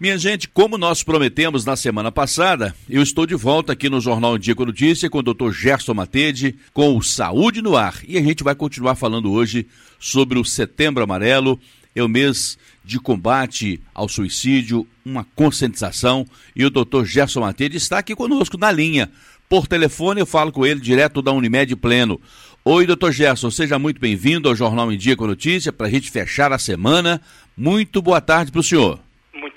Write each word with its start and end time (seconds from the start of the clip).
Minha 0.00 0.18
gente, 0.18 0.48
como 0.48 0.76
nós 0.76 1.04
prometemos 1.04 1.64
na 1.64 1.76
semana 1.76 2.10
passada, 2.10 2.74
eu 2.90 3.00
estou 3.00 3.24
de 3.24 3.36
volta 3.36 3.74
aqui 3.74 3.88
no 3.88 4.00
Jornal 4.00 4.36
Dia 4.36 4.52
com 4.52 4.64
Notícia 4.64 5.08
com 5.08 5.18
o 5.18 5.22
Dr. 5.22 5.52
Gerson 5.52 5.94
Matede, 5.94 6.56
com 6.72 6.96
o 6.96 7.02
Saúde 7.02 7.62
no 7.62 7.76
Ar. 7.76 8.00
E 8.04 8.18
a 8.18 8.20
gente 8.20 8.42
vai 8.42 8.56
continuar 8.56 8.96
falando 8.96 9.30
hoje 9.30 9.68
sobre 10.00 10.36
o 10.36 10.44
Setembro 10.44 11.04
Amarelo, 11.04 11.60
é 11.94 12.02
o 12.02 12.08
mês 12.08 12.58
de 12.84 12.98
combate 12.98 13.80
ao 13.94 14.08
suicídio, 14.08 14.84
uma 15.04 15.24
conscientização. 15.36 16.26
E 16.56 16.64
o 16.64 16.70
Dr. 16.70 17.04
Gerson 17.04 17.42
Matede 17.42 17.76
está 17.76 17.98
aqui 17.98 18.16
conosco 18.16 18.58
na 18.58 18.72
linha. 18.72 19.12
Por 19.48 19.68
telefone 19.68 20.20
eu 20.20 20.26
falo 20.26 20.50
com 20.50 20.66
ele 20.66 20.80
direto 20.80 21.22
da 21.22 21.30
Unimed 21.30 21.76
Pleno. 21.76 22.20
Oi, 22.64 22.84
doutor 22.84 23.12
Gerson, 23.12 23.48
seja 23.48 23.78
muito 23.78 24.00
bem-vindo 24.00 24.48
ao 24.48 24.56
Jornal 24.56 24.92
em 24.92 24.98
Dia 24.98 25.14
com 25.14 25.28
Notícia 25.28 25.72
para 25.72 25.86
a 25.86 25.90
gente 25.90 26.10
fechar 26.10 26.52
a 26.52 26.58
semana. 26.58 27.20
Muito 27.56 28.02
boa 28.02 28.20
tarde 28.20 28.50
para 28.50 28.60
o 28.60 28.64
senhor 28.64 29.03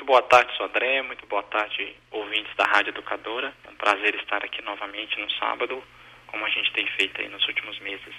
boa 0.07 0.21
tarde, 0.21 0.55
Sodré. 0.55 1.01
Muito 1.01 1.27
boa 1.27 1.43
tarde, 1.43 1.93
ouvintes 2.11 2.55
da 2.55 2.63
Rádio 2.63 2.91
Educadora. 2.91 3.53
É 3.67 3.69
um 3.69 3.75
prazer 3.75 4.15
estar 4.15 4.37
aqui 4.37 4.61
novamente 4.63 5.19
no 5.19 5.29
sábado, 5.31 5.83
como 6.27 6.45
a 6.45 6.49
gente 6.49 6.71
tem 6.71 6.87
feito 6.97 7.19
aí 7.19 7.27
nos 7.27 7.45
últimos 7.45 7.77
meses. 7.81 8.15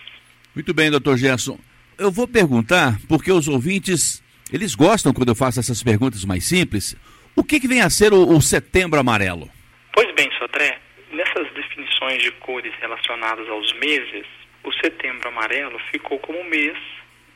Muito 0.54 0.74
bem, 0.74 0.90
doutor 0.90 1.16
Gerson. 1.16 1.58
Eu 1.98 2.12
vou 2.12 2.28
perguntar, 2.28 2.98
porque 3.08 3.32
os 3.32 3.48
ouvintes, 3.48 4.22
eles 4.52 4.74
gostam 4.74 5.14
quando 5.14 5.30
eu 5.30 5.34
faço 5.34 5.58
essas 5.58 5.82
perguntas 5.82 6.24
mais 6.26 6.44
simples. 6.44 6.94
O 7.34 7.42
que, 7.42 7.58
que 7.58 7.66
vem 7.66 7.80
a 7.80 7.88
ser 7.88 8.12
o, 8.12 8.36
o 8.36 8.40
Setembro 8.42 9.00
Amarelo? 9.00 9.48
Pois 9.94 10.14
bem, 10.14 10.30
Sodré, 10.38 10.78
nessas 11.10 11.50
definições 11.54 12.22
de 12.22 12.30
cores 12.32 12.72
relacionadas 12.80 13.48
aos 13.48 13.72
meses, 13.78 14.26
o 14.62 14.72
Setembro 14.74 15.28
Amarelo 15.28 15.78
ficou 15.90 16.18
como 16.18 16.44
mês 16.44 16.76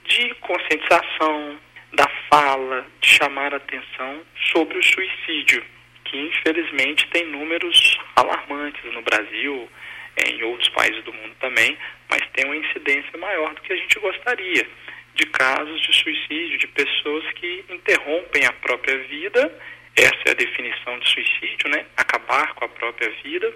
de 0.04 0.34
conscientização, 0.34 1.56
da 1.92 2.08
fala, 2.30 2.86
de 3.00 3.08
chamar 3.08 3.54
atenção 3.54 4.22
sobre 4.52 4.78
o 4.78 4.82
suicídio, 4.82 5.62
que 6.04 6.18
infelizmente 6.18 7.06
tem 7.08 7.26
números 7.26 7.98
alarmantes 8.16 8.84
no 8.92 9.02
Brasil, 9.02 9.68
em 10.26 10.42
outros 10.42 10.68
países 10.70 11.02
do 11.04 11.12
mundo 11.12 11.34
também, 11.40 11.76
mas 12.10 12.20
tem 12.32 12.44
uma 12.44 12.56
incidência 12.56 13.18
maior 13.18 13.54
do 13.54 13.60
que 13.62 13.72
a 13.72 13.76
gente 13.76 13.98
gostaria 13.98 14.66
de 15.14 15.26
casos 15.26 15.80
de 15.82 15.94
suicídio, 15.94 16.58
de 16.58 16.66
pessoas 16.68 17.24
que 17.34 17.64
interrompem 17.68 18.46
a 18.46 18.52
própria 18.52 18.98
vida. 19.04 19.60
Essa 19.96 20.22
é 20.26 20.30
a 20.30 20.34
definição 20.34 20.98
de 20.98 21.08
suicídio, 21.10 21.68
né? 21.68 21.84
Acabar 21.96 22.54
com 22.54 22.64
a 22.64 22.68
própria 22.68 23.10
vida. 23.22 23.52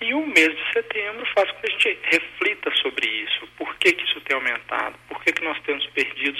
E 0.00 0.14
o 0.14 0.26
mês 0.26 0.56
de 0.56 0.72
setembro 0.72 1.26
faz 1.34 1.50
com 1.50 1.60
que 1.60 1.66
a 1.66 1.70
gente 1.70 1.98
reflita 2.02 2.70
sobre 2.76 3.06
isso. 3.06 3.48
Por 3.56 3.76
que, 3.76 3.92
que 3.92 4.04
isso 4.04 4.20
tem 4.22 4.36
aumentado? 4.36 4.96
Por 5.08 5.22
que, 5.22 5.32
que 5.32 5.44
nós 5.44 5.60
temos 5.62 5.86
perdido 5.86 6.38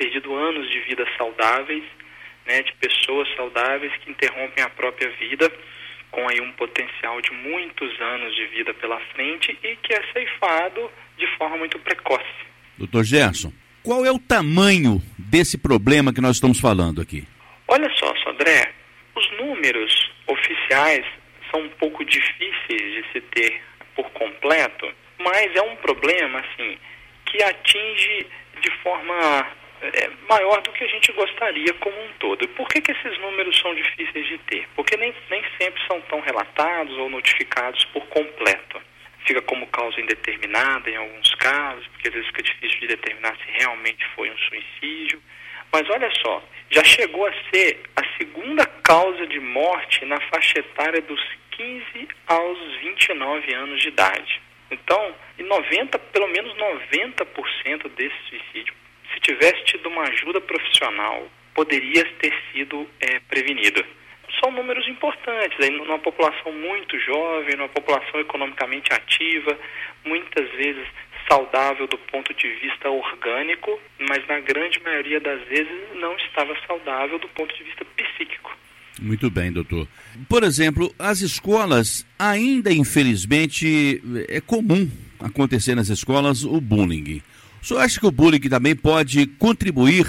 perdido 0.00 0.34
anos 0.34 0.66
de 0.70 0.80
vida 0.80 1.06
saudáveis, 1.18 1.84
né, 2.46 2.62
de 2.62 2.72
pessoas 2.76 3.28
saudáveis 3.36 3.92
que 3.98 4.10
interrompem 4.10 4.64
a 4.64 4.70
própria 4.70 5.10
vida 5.10 5.52
com 6.10 6.26
aí 6.26 6.40
um 6.40 6.50
potencial 6.52 7.20
de 7.20 7.30
muitos 7.32 8.00
anos 8.00 8.34
de 8.34 8.46
vida 8.46 8.72
pela 8.74 8.98
frente 9.14 9.56
e 9.62 9.76
que 9.76 9.92
é 9.92 10.02
ceifado 10.12 10.90
de 11.18 11.26
forma 11.36 11.58
muito 11.58 11.78
precoce. 11.80 12.24
Doutor 12.78 13.04
Gerson, 13.04 13.52
qual 13.82 14.06
é 14.06 14.10
o 14.10 14.18
tamanho 14.18 15.02
desse 15.18 15.58
problema 15.58 16.14
que 16.14 16.20
nós 16.22 16.36
estamos 16.36 16.58
falando 16.58 17.02
aqui? 17.02 17.28
Olha 17.68 17.88
só, 17.96 18.12
Sodré, 18.24 18.72
os 19.14 19.30
números 19.38 20.10
oficiais 20.26 21.04
são 21.50 21.60
um 21.60 21.68
pouco 21.78 22.02
difíceis 22.06 22.58
de 22.68 23.04
se 23.12 23.20
ter 23.32 23.60
por 23.94 24.10
completo, 24.12 24.90
mas 25.18 25.54
é 25.54 25.62
um 25.62 25.76
problema 25.76 26.40
assim 26.40 26.78
que 27.26 27.42
atinge 27.42 28.26
de 28.62 28.70
forma 28.82 29.59
é 29.82 30.10
maior 30.28 30.60
do 30.62 30.72
que 30.72 30.84
a 30.84 30.88
gente 30.88 31.10
gostaria 31.12 31.72
como 31.74 31.96
um 32.04 32.12
todo. 32.18 32.46
Por 32.48 32.68
que, 32.68 32.80
que 32.80 32.92
esses 32.92 33.18
números 33.18 33.58
são 33.58 33.74
difíceis 33.74 34.26
de 34.26 34.38
ter? 34.38 34.68
Porque 34.76 34.96
nem, 34.96 35.14
nem 35.30 35.42
sempre 35.58 35.80
são 35.86 36.00
tão 36.02 36.20
relatados 36.20 36.96
ou 36.98 37.08
notificados 37.08 37.84
por 37.86 38.04
completo. 38.06 38.80
Fica 39.26 39.40
como 39.42 39.66
causa 39.68 40.00
indeterminada 40.00 40.90
em 40.90 40.96
alguns 40.96 41.34
casos, 41.36 41.86
porque 41.88 42.08
às 42.08 42.14
vezes 42.14 42.28
fica 42.28 42.42
difícil 42.42 42.80
de 42.80 42.86
determinar 42.88 43.36
se 43.36 43.50
realmente 43.58 44.04
foi 44.14 44.30
um 44.30 44.38
suicídio. 44.38 45.22
Mas 45.72 45.88
olha 45.88 46.10
só, 46.22 46.42
já 46.70 46.84
chegou 46.84 47.26
a 47.26 47.32
ser 47.52 47.80
a 47.96 48.02
segunda 48.18 48.66
causa 48.66 49.26
de 49.26 49.40
morte 49.40 50.04
na 50.04 50.20
faixa 50.22 50.58
etária 50.58 51.00
dos 51.02 51.20
15 51.52 52.08
aos 52.26 52.58
29 52.80 53.54
anos 53.54 53.80
de 53.80 53.88
idade. 53.88 54.42
Então, 54.70 55.14
90, 55.38 55.98
pelo 55.98 56.28
menos 56.28 56.54
90% 56.54 57.88
desse 57.96 58.16
suicídio 58.28 58.79
se 59.20 59.34
tivesse 59.34 59.64
tido 59.64 59.88
uma 59.88 60.02
ajuda 60.02 60.40
profissional, 60.40 61.28
poderia 61.54 62.04
ter 62.20 62.32
sido 62.52 62.86
é, 63.00 63.20
prevenido. 63.20 63.84
São 64.42 64.50
números 64.52 64.86
importantes, 64.88 65.58
aí, 65.60 65.70
numa 65.70 65.98
população 65.98 66.52
muito 66.52 66.98
jovem, 67.00 67.56
numa 67.56 67.68
população 67.68 68.20
economicamente 68.20 68.92
ativa, 68.92 69.58
muitas 70.04 70.48
vezes 70.52 70.86
saudável 71.28 71.86
do 71.86 71.98
ponto 71.98 72.32
de 72.34 72.48
vista 72.54 72.88
orgânico, 72.88 73.78
mas 74.00 74.26
na 74.26 74.40
grande 74.40 74.80
maioria 74.82 75.20
das 75.20 75.40
vezes 75.48 75.72
não 75.94 76.16
estava 76.16 76.56
saudável 76.66 77.18
do 77.18 77.28
ponto 77.28 77.54
de 77.54 77.64
vista 77.64 77.84
psíquico. 77.96 78.56
Muito 79.00 79.30
bem, 79.30 79.52
doutor. 79.52 79.86
Por 80.28 80.42
exemplo, 80.42 80.92
as 80.98 81.20
escolas, 81.20 82.06
ainda 82.18 82.72
infelizmente, 82.72 84.02
é 84.28 84.40
comum 84.40 84.90
acontecer 85.18 85.74
nas 85.74 85.88
escolas 85.88 86.44
o 86.44 86.60
bullying. 86.60 87.22
O 87.60 87.64
senhor 87.64 87.80
acha 87.80 88.00
que 88.00 88.06
o 88.06 88.10
bullying 88.10 88.40
também 88.48 88.74
pode 88.74 89.26
contribuir 89.38 90.06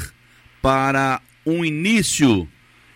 para 0.62 1.20
um 1.46 1.66
início 1.66 2.48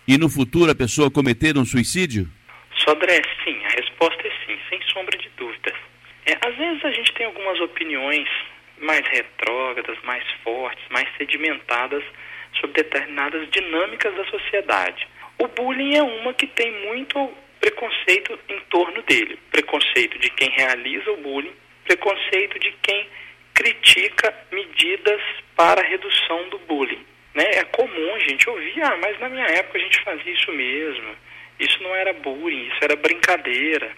e 0.08 0.18
no 0.18 0.30
futuro 0.30 0.72
a 0.72 0.76
pessoa 0.76 1.12
cometer 1.12 1.58
um 1.58 1.66
suicídio? 1.66 2.30
Sodré, 2.78 3.22
sim, 3.44 3.58
a 3.66 3.70
resposta 3.82 4.22
é 4.26 4.32
sim, 4.46 4.58
sem 4.70 4.80
sombra 4.94 5.18
de 5.18 5.30
dúvidas. 5.36 5.74
É, 6.26 6.38
às 6.48 6.56
vezes 6.56 6.86
a 6.86 6.92
gente 6.92 7.14
tem 7.14 7.26
algumas 7.26 7.60
opiniões 7.60 8.30
mais 8.82 9.06
retrógradas, 9.10 9.98
mais 10.04 10.24
fortes, 10.42 10.84
mais 10.90 11.08
sedimentadas 11.18 12.04
sobre 12.60 12.84
determinadas 12.84 13.50
dinâmicas 13.52 14.16
da 14.16 14.26
sociedade. 14.26 15.06
O 15.38 15.48
bullying 15.50 15.96
é 15.96 16.04
uma 16.04 16.34
que 16.34 16.48
tem 16.48 16.72
muito 16.88 17.30
preconceito 17.60 18.40
em 18.48 18.60
torno 18.70 19.02
dele. 19.04 19.38
Preconceito 19.52 20.18
de 20.18 20.30
quem 20.30 20.50
realiza 20.52 21.12
o 21.12 21.18
bullying, 21.18 21.54
preconceito 21.84 22.58
de 22.60 22.72
quem 22.82 23.06
critica 23.56 24.34
medidas 24.52 25.22
para 25.56 25.82
redução 25.82 26.50
do 26.50 26.60
bullying. 26.60 27.04
Né? 27.34 27.44
É 27.56 27.64
comum 27.64 28.16
a 28.16 28.20
gente 28.20 28.50
ouvir, 28.50 28.82
ah, 28.84 28.98
mas 29.02 29.20
na 29.20 29.30
minha 29.30 29.46
época 29.46 29.80
a 29.80 29.82
gente 29.82 30.00
fazia 30.02 30.32
isso 30.32 30.52
mesmo. 30.52 31.16
Isso 31.60 31.82
não 31.82 31.96
era 31.96 32.14
bullying, 32.14 32.68
isso 32.68 32.80
era 32.82 32.96
brincadeira. 32.96 33.92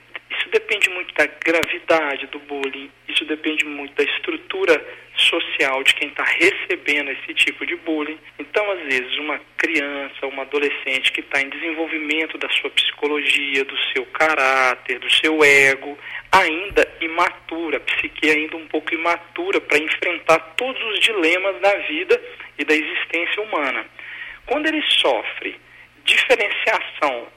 Isso 0.47 0.51
depende 0.53 0.89
muito 0.91 1.13
da 1.13 1.25
gravidade 1.25 2.25
do 2.27 2.39
bullying, 2.39 2.89
isso 3.09 3.25
depende 3.25 3.65
muito 3.65 3.93
da 3.95 4.03
estrutura 4.03 4.81
social 5.17 5.83
de 5.83 5.93
quem 5.95 6.07
está 6.07 6.23
recebendo 6.23 7.11
esse 7.11 7.33
tipo 7.33 7.65
de 7.65 7.75
bullying. 7.75 8.17
Então, 8.39 8.71
às 8.71 8.79
vezes, 8.83 9.17
uma 9.17 9.41
criança, 9.57 10.25
uma 10.25 10.43
adolescente 10.43 11.11
que 11.11 11.19
está 11.19 11.41
em 11.41 11.49
desenvolvimento 11.49 12.37
da 12.37 12.47
sua 12.49 12.69
psicologia, 12.69 13.65
do 13.65 13.77
seu 13.91 14.05
caráter, 14.05 14.99
do 14.99 15.11
seu 15.11 15.43
ego, 15.43 15.97
ainda 16.31 16.87
imatura, 17.01 17.81
psique 17.81 18.29
ainda 18.29 18.55
um 18.55 18.67
pouco 18.67 18.93
imatura 18.93 19.59
para 19.59 19.79
enfrentar 19.79 20.39
todos 20.55 20.81
os 20.93 21.01
dilemas 21.01 21.59
da 21.59 21.75
vida 21.79 22.21
e 22.57 22.63
da 22.63 22.73
existência 22.73 23.41
humana. 23.41 23.85
Quando 24.45 24.67
ele 24.67 24.81
sofre 24.83 25.59
diferenciação 26.05 27.27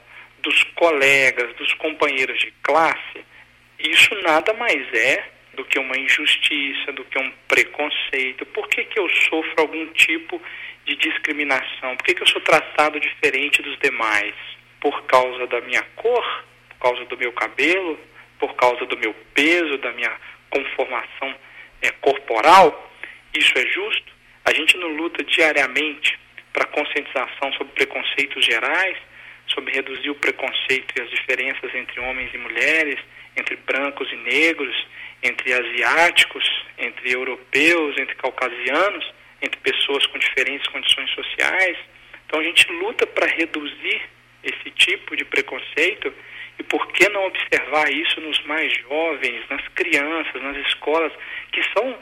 dos 0.41 0.63
colegas, 0.75 1.55
dos 1.55 1.73
companheiros 1.75 2.39
de 2.39 2.51
classe, 2.63 3.25
isso 3.79 4.13
nada 4.21 4.53
mais 4.53 4.93
é 4.93 5.23
do 5.53 5.65
que 5.65 5.79
uma 5.79 5.97
injustiça, 5.97 6.91
do 6.93 7.03
que 7.05 7.19
um 7.19 7.31
preconceito. 7.47 8.45
Por 8.47 8.67
que, 8.69 8.85
que 8.85 8.99
eu 8.99 9.09
sofro 9.09 9.53
algum 9.57 9.87
tipo 9.87 10.41
de 10.85 10.95
discriminação? 10.95 11.95
Por 11.97 12.05
que, 12.05 12.15
que 12.15 12.23
eu 12.23 12.27
sou 12.27 12.41
tratado 12.41 12.99
diferente 12.99 13.61
dos 13.61 13.77
demais? 13.79 14.33
Por 14.79 15.03
causa 15.03 15.47
da 15.47 15.61
minha 15.61 15.83
cor? 15.95 16.45
Por 16.69 16.77
causa 16.79 17.05
do 17.05 17.17
meu 17.17 17.31
cabelo? 17.33 17.99
Por 18.39 18.55
causa 18.55 18.85
do 18.85 18.97
meu 18.97 19.13
peso, 19.33 19.77
da 19.77 19.91
minha 19.91 20.15
conformação 20.49 21.35
é, 21.81 21.91
corporal? 21.91 22.91
Isso 23.33 23.53
é 23.57 23.65
justo? 23.67 24.11
A 24.45 24.53
gente 24.53 24.77
não 24.77 24.87
luta 24.89 25.23
diariamente 25.23 26.19
para 26.51 26.65
conscientização 26.65 27.53
sobre 27.53 27.73
preconceitos 27.73 28.45
gerais, 28.45 28.97
sobre 29.53 29.73
reduzir 29.73 30.09
o 30.09 30.15
preconceito 30.15 30.93
e 30.97 31.01
as 31.01 31.09
diferenças 31.09 31.73
entre 31.73 31.99
homens 31.99 32.33
e 32.33 32.37
mulheres, 32.37 32.99
entre 33.37 33.55
brancos 33.57 34.11
e 34.11 34.15
negros, 34.17 34.87
entre 35.23 35.53
asiáticos, 35.53 36.43
entre 36.77 37.13
europeus, 37.13 37.97
entre 37.97 38.15
caucasianos, 38.15 39.13
entre 39.41 39.59
pessoas 39.59 40.05
com 40.07 40.17
diferentes 40.17 40.67
condições 40.67 41.09
sociais. 41.11 41.77
Então 42.25 42.39
a 42.39 42.43
gente 42.43 42.71
luta 42.71 43.05
para 43.07 43.27
reduzir 43.27 44.01
esse 44.43 44.71
tipo 44.71 45.15
de 45.15 45.25
preconceito 45.25 46.13
e 46.59 46.63
por 46.63 46.87
que 46.91 47.07
não 47.09 47.25
observar 47.25 47.91
isso 47.91 48.19
nos 48.21 48.39
mais 48.45 48.73
jovens, 48.79 49.43
nas 49.49 49.67
crianças, 49.69 50.41
nas 50.41 50.57
escolas, 50.67 51.11
que 51.51 51.61
são 51.73 51.97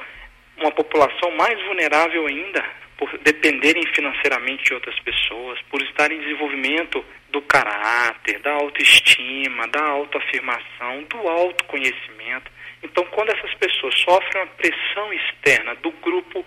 uma 0.58 0.72
população 0.72 1.32
mais 1.32 1.62
vulnerável 1.66 2.28
ainda, 2.28 2.64
por 3.00 3.18
dependerem 3.20 3.82
financeiramente 3.96 4.66
de 4.66 4.74
outras 4.74 5.00
pessoas, 5.00 5.58
por 5.70 5.82
estarem 5.82 6.18
em 6.18 6.22
desenvolvimento 6.22 7.04
do 7.30 7.42
caráter, 7.44 8.40
da 8.40 8.52
autoestima, 8.52 9.66
da 9.70 9.82
autoafirmação, 9.82 11.06
do 11.10 11.30
autoconhecimento. 11.30 12.52
Então, 12.84 13.06
quando 13.06 13.30
essas 13.30 13.54
pessoas 13.56 13.98
sofrem 14.02 14.44
uma 14.44 14.48
pressão 14.48 15.14
externa 15.14 15.76
do 15.76 15.92
grupo 15.92 16.46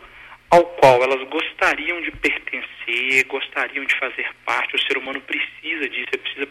ao 0.51 0.63
qual 0.77 1.03
elas 1.03 1.27
gostariam 1.31 2.03
de 2.03 2.11
pertencer, 2.11 3.25
gostariam 3.27 3.87
de 3.87 3.99
fazer 3.99 4.29
parte, 4.45 4.77
o 4.77 4.83
ser 4.83 4.99
humano 4.99 5.23
precisa 5.23 5.89
disso, 5.89 6.09
ele 6.13 6.23
precisa 6.23 6.49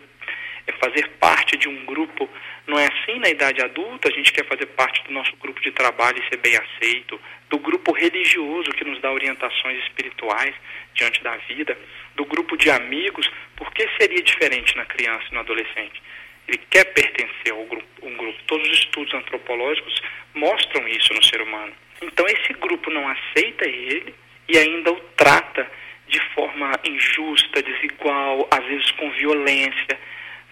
é 0.71 0.79
fazer 0.79 1.07
parte 1.19 1.57
de 1.57 1.67
um 1.67 1.85
grupo. 1.85 2.29
Não 2.65 2.79
é 2.79 2.87
assim 2.87 3.19
na 3.19 3.29
idade 3.29 3.61
adulta, 3.61 4.09
a 4.09 4.11
gente 4.11 4.31
quer 4.31 4.45
fazer 4.45 4.65
parte 4.67 5.03
do 5.03 5.13
nosso 5.13 5.35
grupo 5.37 5.61
de 5.61 5.71
trabalho 5.71 6.17
e 6.19 6.29
ser 6.29 6.37
bem 6.37 6.55
aceito, 6.57 7.19
do 7.49 7.59
grupo 7.59 7.91
religioso 7.91 8.71
que 8.71 8.85
nos 8.85 8.99
dá 9.01 9.11
orientações 9.11 9.83
espirituais 9.83 10.55
diante 10.93 11.21
da 11.23 11.35
vida, 11.37 11.77
do 12.15 12.25
grupo 12.25 12.57
de 12.57 12.69
amigos, 12.69 13.29
por 13.55 13.71
que 13.73 13.87
seria 13.99 14.21
diferente 14.21 14.75
na 14.75 14.85
criança 14.85 15.25
e 15.29 15.33
no 15.33 15.41
adolescente? 15.41 16.01
Ele 16.47 16.59
quer 16.69 16.85
pertencer 16.85 17.53
grupo, 17.71 17.87
um 18.03 18.15
grupo. 18.15 18.37
Todos 18.47 18.67
os 18.67 18.77
estudos 18.79 19.13
antropológicos 19.13 20.01
mostram 20.33 20.87
isso 20.87 21.13
no 21.13 21.23
ser 21.23 21.41
humano. 21.41 21.73
Então 22.01 22.25
esse 22.27 22.53
grupo 22.53 22.89
não 22.89 23.07
aceita 23.07 23.67
ele 23.67 24.13
e 24.49 24.57
ainda 24.57 24.91
o 24.91 24.99
trata 25.15 25.69
de 26.07 26.19
forma 26.33 26.71
injusta, 26.83 27.63
desigual, 27.63 28.47
às 28.51 28.65
vezes 28.65 28.91
com 28.91 29.09
violência, 29.11 29.99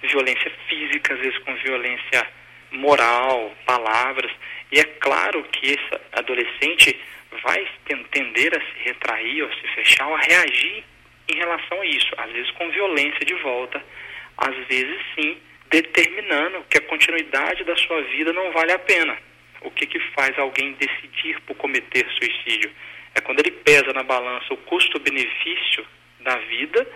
violência 0.04 0.52
física, 0.68 1.14
às 1.14 1.20
vezes 1.20 1.38
com 1.40 1.54
violência 1.56 2.28
moral, 2.72 3.56
palavras. 3.66 4.32
E 4.72 4.80
é 4.80 4.84
claro 4.84 5.44
que 5.52 5.72
esse 5.72 6.02
adolescente 6.14 7.00
vai 7.44 7.68
tender 8.12 8.56
a 8.56 8.62
se 8.62 8.84
retrair 8.84 9.44
ou 9.44 9.54
se 9.54 9.68
fechar 9.76 10.08
ou 10.08 10.16
a 10.16 10.20
reagir 10.20 10.84
em 11.28 11.36
relação 11.36 11.82
a 11.82 11.86
isso, 11.86 12.10
às 12.18 12.32
vezes 12.32 12.50
com 12.52 12.70
violência 12.72 13.26
de 13.26 13.36
volta, 13.36 13.84
às 14.38 14.56
vezes 14.68 15.00
sim 15.16 15.38
determinando 15.70 16.66
que 16.70 16.80
a 16.80 16.82
continuidade 16.82 17.64
da 17.64 17.76
sua 17.78 18.02
vida 18.04 18.34
não 18.34 18.52
vale 18.52 18.72
a 18.72 18.80
pena. 18.80 19.16
O 19.62 19.70
que, 19.70 19.86
que 19.86 20.00
faz 20.16 20.38
alguém 20.40 20.74
decidir 20.74 21.40
por 21.42 21.56
cometer 21.56 22.08
suicídio? 22.10 22.72
É 23.14 23.22
quando 23.22 23.40
ele 23.40 23.52
pesa 23.52 23.94
na 23.94 24.04
balança 24.04 24.54
o 24.54 24.58
custo-benefício 24.58 25.86
da 26.22 26.36
vida 26.38 26.88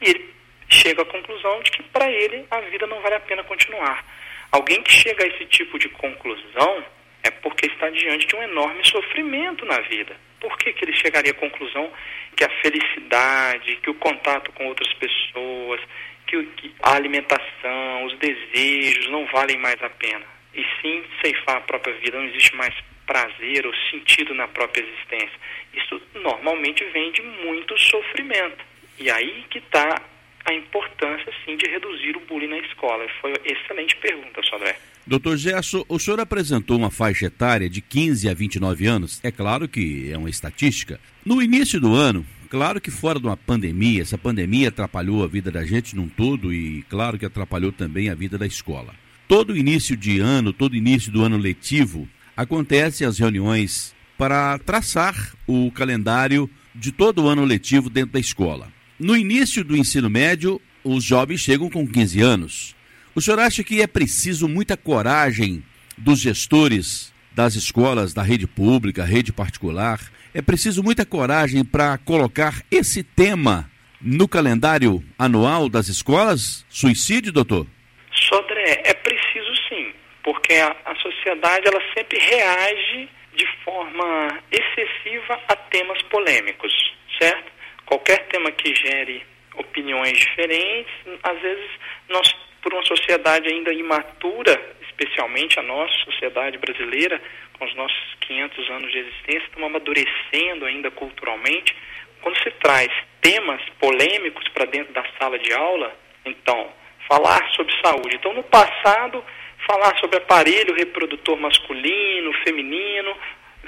e 0.00 0.10
ele 0.10 0.33
chega 0.68 1.02
à 1.02 1.04
conclusão 1.04 1.60
de 1.62 1.70
que 1.70 1.82
para 1.84 2.10
ele 2.10 2.46
a 2.50 2.60
vida 2.60 2.86
não 2.86 3.00
vale 3.00 3.16
a 3.16 3.20
pena 3.20 3.44
continuar. 3.44 4.04
Alguém 4.50 4.82
que 4.82 4.92
chega 4.92 5.24
a 5.24 5.26
esse 5.26 5.44
tipo 5.46 5.78
de 5.78 5.88
conclusão 5.88 6.84
é 7.24 7.30
porque 7.30 7.66
está 7.66 7.88
diante 7.90 8.26
de 8.26 8.36
um 8.36 8.42
enorme 8.42 8.84
sofrimento 8.84 9.64
na 9.64 9.80
vida. 9.80 10.16
Por 10.38 10.56
que, 10.58 10.72
que 10.72 10.84
ele 10.84 10.94
chegaria 10.94 11.32
à 11.32 11.34
conclusão 11.34 11.90
que 12.36 12.44
a 12.44 12.50
felicidade, 12.60 13.76
que 13.76 13.90
o 13.90 13.94
contato 13.94 14.52
com 14.52 14.66
outras 14.66 14.92
pessoas, 14.94 15.80
que, 16.26 16.42
que 16.56 16.74
a 16.82 16.94
alimentação, 16.94 18.04
os 18.04 18.18
desejos 18.18 19.08
não 19.08 19.26
valem 19.26 19.56
mais 19.58 19.82
a 19.82 19.88
pena? 19.88 20.26
E 20.54 20.64
sim 20.80 21.02
ceifar 21.22 21.56
a 21.56 21.60
própria 21.62 21.94
vida, 21.94 22.18
não 22.18 22.26
existe 22.26 22.54
mais 22.54 22.74
prazer 23.06 23.66
ou 23.66 23.74
sentido 23.90 24.34
na 24.34 24.46
própria 24.48 24.82
existência. 24.82 25.38
Isso 25.72 26.00
normalmente 26.14 26.84
vem 26.84 27.10
de 27.12 27.22
muito 27.22 27.78
sofrimento. 27.78 28.64
E 28.98 29.10
aí 29.10 29.44
que 29.50 29.58
está 29.58 30.00
a 30.44 30.52
importância, 30.52 31.32
sim, 31.44 31.56
de 31.56 31.66
reduzir 31.68 32.16
o 32.16 32.20
bullying 32.20 32.48
na 32.48 32.58
escola. 32.58 33.06
Foi 33.20 33.30
uma 33.30 33.40
excelente 33.44 33.96
pergunta, 33.96 34.42
Sodré. 34.42 34.76
Doutor 35.06 35.36
Gerson, 35.36 35.84
o 35.88 35.98
senhor 35.98 36.20
apresentou 36.20 36.78
uma 36.78 36.90
faixa 36.90 37.26
etária 37.26 37.68
de 37.68 37.80
15 37.80 38.28
a 38.28 38.34
29 38.34 38.86
anos. 38.86 39.20
É 39.22 39.30
claro 39.30 39.68
que 39.68 40.10
é 40.10 40.16
uma 40.16 40.30
estatística. 40.30 40.98
No 41.24 41.42
início 41.42 41.80
do 41.80 41.94
ano, 41.94 42.24
claro 42.48 42.80
que 42.80 42.90
fora 42.90 43.18
de 43.18 43.26
uma 43.26 43.36
pandemia, 43.36 44.02
essa 44.02 44.16
pandemia 44.16 44.68
atrapalhou 44.68 45.22
a 45.22 45.26
vida 45.26 45.50
da 45.50 45.64
gente 45.64 45.96
num 45.96 46.08
todo 46.08 46.52
e 46.52 46.82
claro 46.88 47.18
que 47.18 47.26
atrapalhou 47.26 47.72
também 47.72 48.08
a 48.08 48.14
vida 48.14 48.38
da 48.38 48.46
escola. 48.46 48.94
Todo 49.28 49.56
início 49.56 49.96
de 49.96 50.20
ano, 50.20 50.52
todo 50.52 50.76
início 50.76 51.10
do 51.10 51.22
ano 51.22 51.36
letivo, 51.36 52.08
acontecem 52.36 53.06
as 53.06 53.18
reuniões 53.18 53.94
para 54.16 54.58
traçar 54.58 55.34
o 55.46 55.70
calendário 55.70 56.48
de 56.74 56.92
todo 56.92 57.24
o 57.24 57.28
ano 57.28 57.44
letivo 57.44 57.88
dentro 57.88 58.12
da 58.12 58.20
escola. 58.20 58.68
No 58.98 59.16
início 59.16 59.64
do 59.64 59.76
ensino 59.76 60.08
médio, 60.08 60.60
os 60.84 61.02
jovens 61.02 61.40
chegam 61.40 61.68
com 61.68 61.86
15 61.86 62.20
anos. 62.20 62.76
O 63.12 63.20
senhor 63.20 63.40
acha 63.40 63.64
que 63.64 63.82
é 63.82 63.86
preciso 63.88 64.48
muita 64.48 64.76
coragem 64.76 65.64
dos 65.98 66.20
gestores 66.20 67.12
das 67.32 67.56
escolas, 67.56 68.14
da 68.14 68.22
rede 68.22 68.46
pública, 68.46 69.04
rede 69.04 69.32
particular? 69.32 70.00
É 70.32 70.40
preciso 70.40 70.82
muita 70.82 71.04
coragem 71.04 71.64
para 71.64 71.98
colocar 71.98 72.62
esse 72.70 73.02
tema 73.02 73.68
no 74.00 74.28
calendário 74.28 75.02
anual 75.18 75.68
das 75.68 75.88
escolas? 75.88 76.64
Suicídio, 76.68 77.32
doutor? 77.32 77.66
Sodré, 78.12 78.82
é 78.84 78.94
preciso 78.94 79.54
sim, 79.68 79.92
porque 80.22 80.54
a, 80.54 80.76
a 80.84 80.94
sociedade 80.96 81.66
ela 81.66 81.80
sempre 81.96 82.18
reage 82.18 83.08
de 83.36 83.46
forma 83.64 84.38
excessiva 84.52 85.40
a 85.48 85.56
temas 85.56 86.00
polêmicos, 86.02 86.72
certo? 87.18 87.53
Qualquer 87.86 88.26
tema 88.28 88.50
que 88.52 88.74
gere 88.74 89.24
opiniões 89.56 90.18
diferentes, 90.18 90.92
às 91.22 91.40
vezes 91.40 91.70
nós, 92.08 92.32
por 92.62 92.72
uma 92.72 92.82
sociedade 92.84 93.48
ainda 93.48 93.72
imatura, 93.72 94.60
especialmente 94.82 95.58
a 95.58 95.62
nossa 95.62 95.94
sociedade 96.04 96.58
brasileira, 96.58 97.20
com 97.58 97.64
os 97.64 97.74
nossos 97.74 98.14
500 98.20 98.70
anos 98.70 98.92
de 98.92 98.98
existência, 98.98 99.44
estamos 99.44 99.68
amadurecendo 99.68 100.64
ainda 100.66 100.90
culturalmente. 100.90 101.74
Quando 102.20 102.36
se 102.42 102.50
traz 102.52 102.88
temas 103.20 103.60
polêmicos 103.78 104.48
para 104.48 104.64
dentro 104.64 104.92
da 104.92 105.04
sala 105.18 105.38
de 105.38 105.52
aula, 105.52 105.94
então, 106.24 106.72
falar 107.08 107.48
sobre 107.54 107.74
saúde. 107.84 108.16
Então, 108.16 108.32
no 108.32 108.42
passado, 108.44 109.22
falar 109.66 109.96
sobre 109.98 110.18
aparelho 110.18 110.74
reprodutor 110.74 111.38
masculino, 111.38 112.32
feminino, 112.44 113.16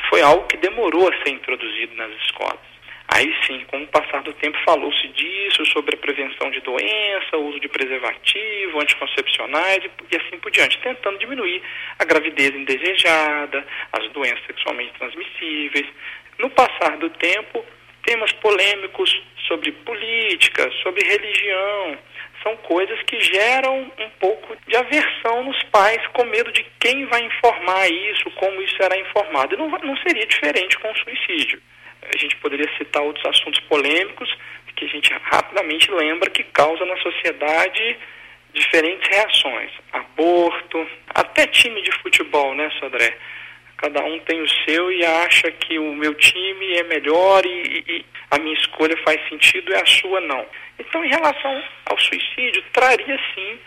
foi 0.09 0.23
algo 0.23 0.47
que 0.47 0.57
demorou 0.57 1.09
a 1.09 1.25
ser 1.25 1.31
introduzido 1.31 1.95
nas 1.97 2.11
escolas. 2.23 2.76
Aí 3.09 3.33
sim, 3.47 3.65
com 3.69 3.83
o 3.83 3.87
passar 3.87 4.23
do 4.23 4.33
tempo, 4.35 4.59
falou-se 4.65 5.07
disso, 5.09 5.65
sobre 5.67 5.95
a 5.95 5.99
prevenção 5.99 6.51
de 6.51 6.61
doença, 6.61 7.37
uso 7.37 7.61
de 7.61 7.69
preservativo, 7.69 8.81
anticoncepcionais 8.81 9.85
e, 9.85 9.91
e 10.11 10.17
assim 10.17 10.39
por 10.39 10.51
diante, 10.51 10.79
tentando 10.79 11.19
diminuir 11.19 11.63
a 11.99 12.05
gravidez 12.05 12.55
indesejada, 12.55 13.65
as 13.93 14.11
doenças 14.11 14.45
sexualmente 14.47 14.93
transmissíveis. 14.99 15.87
No 16.39 16.51
passar 16.51 16.97
do 16.99 17.09
tempo, 17.11 17.65
temas 18.05 18.33
polêmicos 18.33 19.11
sobre 19.47 19.71
política, 19.71 20.69
sobre 20.83 21.05
religião, 21.05 21.99
são 22.43 22.57
coisas 22.59 23.01
que 23.03 23.21
geram 23.21 23.91
um 23.99 24.11
pouco 24.21 24.57
de 24.67 24.77
aversão 24.77 25.45
nos 25.45 25.63
pais, 25.65 26.05
com 26.09 26.25
medo 26.25 26.51
de 26.53 26.65
quem 26.81 27.07
vai 27.07 27.23
informar 27.23 27.89
isso, 27.89 28.31
como 28.33 28.61
isso 28.63 28.77
será 28.77 28.99
informado. 28.99 29.55
E 29.55 29.59
não, 29.59 29.69
não 29.69 29.97
seria 29.99 30.27
diferente 30.27 30.77
com 30.79 30.91
o 30.91 30.97
suicídio 30.97 31.63
a 32.15 32.19
gente 32.19 32.37
poderia 32.37 32.69
citar 32.77 33.03
outros 33.03 33.25
assuntos 33.27 33.61
polêmicos 33.61 34.35
que 34.77 34.85
a 34.85 34.89
gente 34.89 35.13
rapidamente 35.23 35.91
lembra 35.91 36.31
que 36.31 36.45
causa 36.45 36.85
na 36.85 36.97
sociedade 36.99 37.99
diferentes 38.53 39.09
reações. 39.09 39.73
Aborto, 39.93 40.87
até 41.09 41.47
time 41.47 41.83
de 41.83 41.91
futebol, 42.03 42.55
né, 42.55 42.71
Sodré? 42.79 43.17
Cada 43.79 44.03
um 44.05 44.19
tem 44.21 44.41
o 44.41 44.49
seu 44.65 44.91
e 44.91 45.05
acha 45.05 45.51
que 45.51 45.79
o 45.79 45.95
meu 45.95 46.15
time 46.15 46.77
é 46.77 46.83
melhor 46.85 47.45
e, 47.45 47.85
e 47.87 48.05
a 48.31 48.39
minha 48.39 48.55
escolha 48.55 48.97
faz 49.05 49.21
sentido 49.29 49.71
e 49.73 49.75
a 49.75 49.85
sua 49.85 50.21
não. 50.21 50.47
Então, 50.79 51.05
em 51.05 51.09
relação 51.09 51.63
ao 51.87 51.99
suicídio, 51.99 52.63
traria 52.73 53.19
sim 53.35 53.59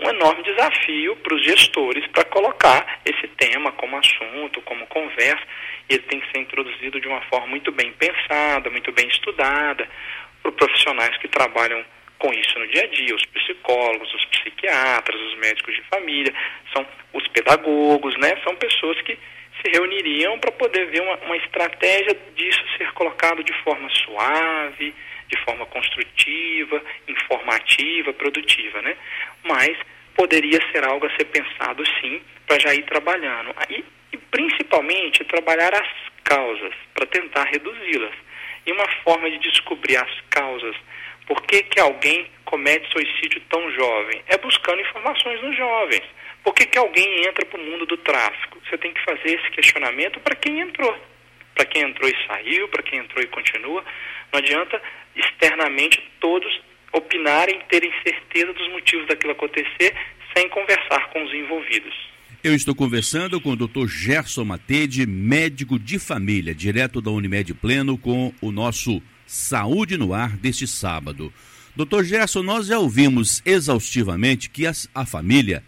um 0.00 0.08
enorme 0.08 0.42
desafio 0.42 1.16
para 1.16 1.34
os 1.34 1.44
gestores 1.44 2.06
para 2.08 2.24
colocar 2.24 3.00
esse 3.04 3.28
tema 3.36 3.72
como 3.72 3.98
assunto, 3.98 4.62
como 4.62 4.86
conversa. 4.86 5.44
E 5.88 5.94
ele 5.94 6.02
tem 6.04 6.20
que 6.20 6.30
ser 6.30 6.38
introduzido 6.38 7.00
de 7.00 7.08
uma 7.08 7.20
forma 7.22 7.48
muito 7.48 7.70
bem 7.70 7.92
pensada, 7.92 8.70
muito 8.70 8.90
bem 8.92 9.06
estudada, 9.08 9.88
por 10.42 10.52
profissionais 10.52 11.16
que 11.18 11.28
trabalham 11.28 11.84
com 12.18 12.32
isso 12.32 12.58
no 12.58 12.66
dia 12.68 12.84
a 12.84 12.86
dia, 12.86 13.14
os 13.14 13.26
psicólogos, 13.26 14.14
os 14.14 14.24
psiquiatras, 14.26 15.20
os 15.20 15.36
médicos 15.36 15.74
de 15.74 15.82
família, 15.82 16.32
são 16.72 16.86
os 17.12 17.26
pedagogos, 17.28 18.16
né? 18.16 18.40
São 18.42 18.56
pessoas 18.56 19.00
que 19.02 19.18
se 19.60 19.70
reuniriam 19.70 20.38
para 20.38 20.52
poder 20.52 20.86
ver 20.86 21.02
uma, 21.02 21.16
uma 21.18 21.36
estratégia 21.36 22.16
disso 22.34 22.62
ser 22.78 22.90
colocado 22.92 23.44
de 23.44 23.52
forma 23.62 23.88
suave, 23.90 24.94
de 25.34 25.44
forma 25.44 25.66
construtiva, 25.66 26.82
informativa, 27.08 28.12
produtiva, 28.12 28.80
né? 28.82 28.96
Mas 29.42 29.76
poderia 30.14 30.60
ser 30.70 30.84
algo 30.84 31.06
a 31.06 31.16
ser 31.16 31.24
pensado 31.26 31.84
sim, 32.00 32.22
para 32.46 32.58
já 32.60 32.74
ir 32.74 32.84
trabalhando. 32.84 33.54
E, 33.68 33.84
e 34.12 34.16
principalmente 34.16 35.24
trabalhar 35.24 35.74
as 35.74 35.88
causas, 36.22 36.74
para 36.94 37.06
tentar 37.06 37.44
reduzi-las. 37.44 38.14
E 38.66 38.72
uma 38.72 38.88
forma 39.02 39.30
de 39.30 39.38
descobrir 39.38 39.96
as 39.96 40.20
causas, 40.30 40.76
por 41.26 41.42
que, 41.42 41.62
que 41.64 41.80
alguém 41.80 42.30
comete 42.44 42.90
suicídio 42.92 43.42
tão 43.48 43.70
jovem? 43.72 44.22
É 44.28 44.38
buscando 44.38 44.80
informações 44.80 45.42
nos 45.42 45.56
jovens. 45.56 46.02
Por 46.42 46.54
que, 46.54 46.66
que 46.66 46.78
alguém 46.78 47.26
entra 47.26 47.44
para 47.46 47.60
o 47.60 47.64
mundo 47.64 47.86
do 47.86 47.96
tráfico? 47.98 48.58
Você 48.68 48.78
tem 48.78 48.92
que 48.92 49.04
fazer 49.04 49.40
esse 49.40 49.50
questionamento 49.50 50.20
para 50.20 50.34
quem 50.36 50.60
entrou. 50.60 50.96
para 51.54 51.66
quem 51.66 51.82
entrou 51.82 52.08
e 52.08 52.26
saiu, 52.26 52.68
para 52.68 52.82
quem 52.82 52.98
entrou 52.98 53.22
e 53.22 53.28
continua. 53.28 53.84
Não 54.32 54.38
adianta 54.40 54.82
externamente 55.16 56.02
todos 56.20 56.60
opinarem, 56.92 57.60
terem 57.68 57.92
certeza 58.02 58.52
dos 58.52 58.68
motivos 58.70 59.06
daquilo 59.08 59.32
acontecer, 59.32 59.94
sem 60.36 60.48
conversar 60.48 61.10
com 61.10 61.24
os 61.24 61.32
envolvidos. 61.32 61.94
Eu 62.42 62.54
estou 62.54 62.74
conversando 62.74 63.40
com 63.40 63.52
o 63.52 63.56
Dr. 63.56 63.86
Gerson 63.86 64.44
Matede, 64.44 65.06
médico 65.06 65.78
de 65.78 65.98
família, 65.98 66.54
direto 66.54 67.00
da 67.00 67.10
Unimed 67.10 67.54
Pleno, 67.54 67.96
com 67.96 68.34
o 68.40 68.52
nosso 68.52 69.02
Saúde 69.26 69.96
no 69.96 70.12
Ar 70.12 70.36
deste 70.36 70.66
sábado. 70.66 71.32
Doutor 71.74 72.04
Gerson, 72.04 72.42
nós 72.42 72.66
já 72.66 72.78
ouvimos 72.78 73.42
exaustivamente 73.44 74.50
que 74.50 74.66
a, 74.66 74.72
a 74.94 75.06
família 75.06 75.64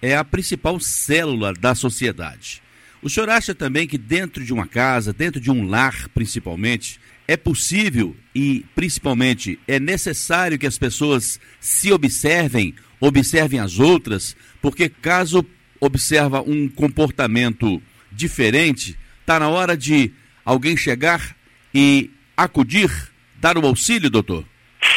é 0.00 0.16
a 0.16 0.22
principal 0.22 0.78
célula 0.78 1.52
da 1.52 1.74
sociedade. 1.74 2.62
O 3.00 3.08
senhor 3.08 3.30
acha 3.30 3.54
também 3.54 3.86
que 3.86 3.96
dentro 3.96 4.44
de 4.44 4.52
uma 4.52 4.66
casa, 4.66 5.12
dentro 5.12 5.40
de 5.40 5.50
um 5.50 5.66
lar 5.66 6.08
principalmente, 6.10 7.00
é 7.28 7.36
possível 7.36 8.16
e 8.34 8.64
principalmente 8.74 9.60
é 9.68 9.78
necessário 9.78 10.58
que 10.58 10.66
as 10.66 10.78
pessoas 10.78 11.38
se 11.60 11.92
observem, 11.92 12.74
observem 12.98 13.60
as 13.60 13.78
outras, 13.78 14.34
porque 14.62 14.88
caso 14.88 15.46
observa 15.78 16.40
um 16.40 16.68
comportamento 16.70 17.82
diferente, 18.10 18.98
está 19.20 19.38
na 19.38 19.50
hora 19.50 19.76
de 19.76 20.10
alguém 20.42 20.74
chegar 20.74 21.36
e 21.74 22.10
acudir, 22.34 22.88
dar 23.36 23.58
o 23.58 23.66
auxílio, 23.66 24.08
doutor? 24.08 24.44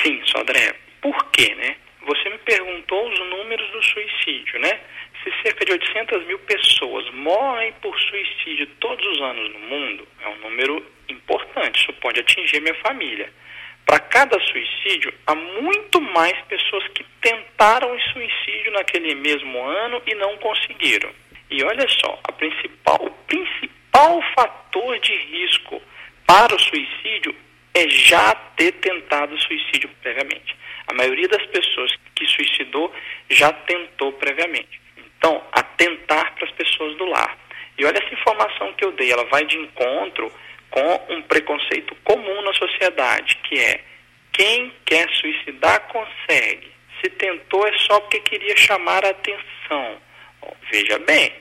Sim, 0.02 0.22
Sodré. 0.26 0.74
Por 1.02 1.30
quê, 1.32 1.54
né? 1.56 1.76
Você 2.08 2.30
me 2.30 2.38
perguntou 2.40 3.10
os 3.10 3.20
números 3.30 3.70
do 3.72 3.84
suicídio, 3.84 4.60
né? 4.62 4.80
Se 5.22 5.32
cerca 5.44 5.66
de 5.66 5.74
800 5.74 6.26
mil 6.26 6.40
pessoas 6.40 7.14
morrem 7.14 7.74
por 7.82 7.94
suicídio 8.00 8.66
todos 8.80 9.06
os 9.06 9.22
anos 9.22 9.54
no 9.54 9.60
mundo, 9.60 10.08
é 10.22 10.30
um 10.30 10.50
número 10.50 10.84
importante, 11.12 11.80
isso 11.80 11.94
pode 11.94 12.20
atingir 12.20 12.62
minha 12.62 12.76
família. 12.76 13.32
Para 13.86 14.00
cada 14.00 14.40
suicídio, 14.40 15.14
há 15.28 15.36
muito 15.36 16.00
mais 16.00 16.38
pessoas 16.44 16.88
que 16.90 17.04
tentaram 17.20 17.94
o 17.94 18.00
suicídio 18.00 18.72
naquele 18.72 19.16
mesmo 19.16 19.62
ano 19.62 20.02
e 20.06 20.16
não 20.16 20.38
conseguiram. 20.38 21.10
E 21.50 21.64
olha 21.64 21.88
só, 21.90 22.20
a 22.24 22.32
principal, 22.32 22.98
o 23.02 23.12
principal 23.28 24.22
fator 24.36 25.00
de 25.00 25.14
risco 25.14 25.82
para 26.26 26.56
o 26.56 26.60
suicídio 26.60 27.36
é 27.74 27.90
já 27.90 28.34
ter 28.56 28.72
tentado 28.74 29.38
suicídio 29.42 29.90
previamente. 30.02 30.56
A 30.88 30.94
maioria 30.94 31.28
das 31.28 31.46
pessoas 31.48 31.94
que 32.16 32.26
suicidou 32.28 32.94
já 33.30 33.52
tentou 33.52 34.14
previamente. 34.14 34.80
Então, 34.98 35.44
atentar 35.52 36.34
para 36.36 36.46
as 36.46 36.52
pessoas 36.52 36.98
do 36.98 37.06
lar. 37.06 37.38
E 37.78 37.86
olha 37.86 37.98
essa 37.98 38.14
informação 38.14 38.74
que 38.74 38.86
eu 38.86 38.92
dei, 38.92 39.12
ela 39.12 39.26
vai 39.26 39.46
de 39.46 39.58
encontro 39.58 40.32
com 40.72 41.14
um 41.14 41.22
preconceito 41.24 41.96
comum 42.04 42.42
na 42.42 42.54
sociedade, 42.54 43.36
que 43.44 43.60
é 43.60 43.84
quem 44.32 44.74
quer 44.86 45.08
suicidar 45.12 45.88
consegue. 45.88 46.72
Se 47.02 47.10
tentou 47.12 47.68
é 47.68 47.78
só 47.80 48.00
porque 48.00 48.22
queria 48.22 48.56
chamar 48.56 49.06
a 49.06 49.10
atenção. 49.10 50.02
Bom, 50.40 50.56
veja 50.72 50.98
bem, 51.00 51.34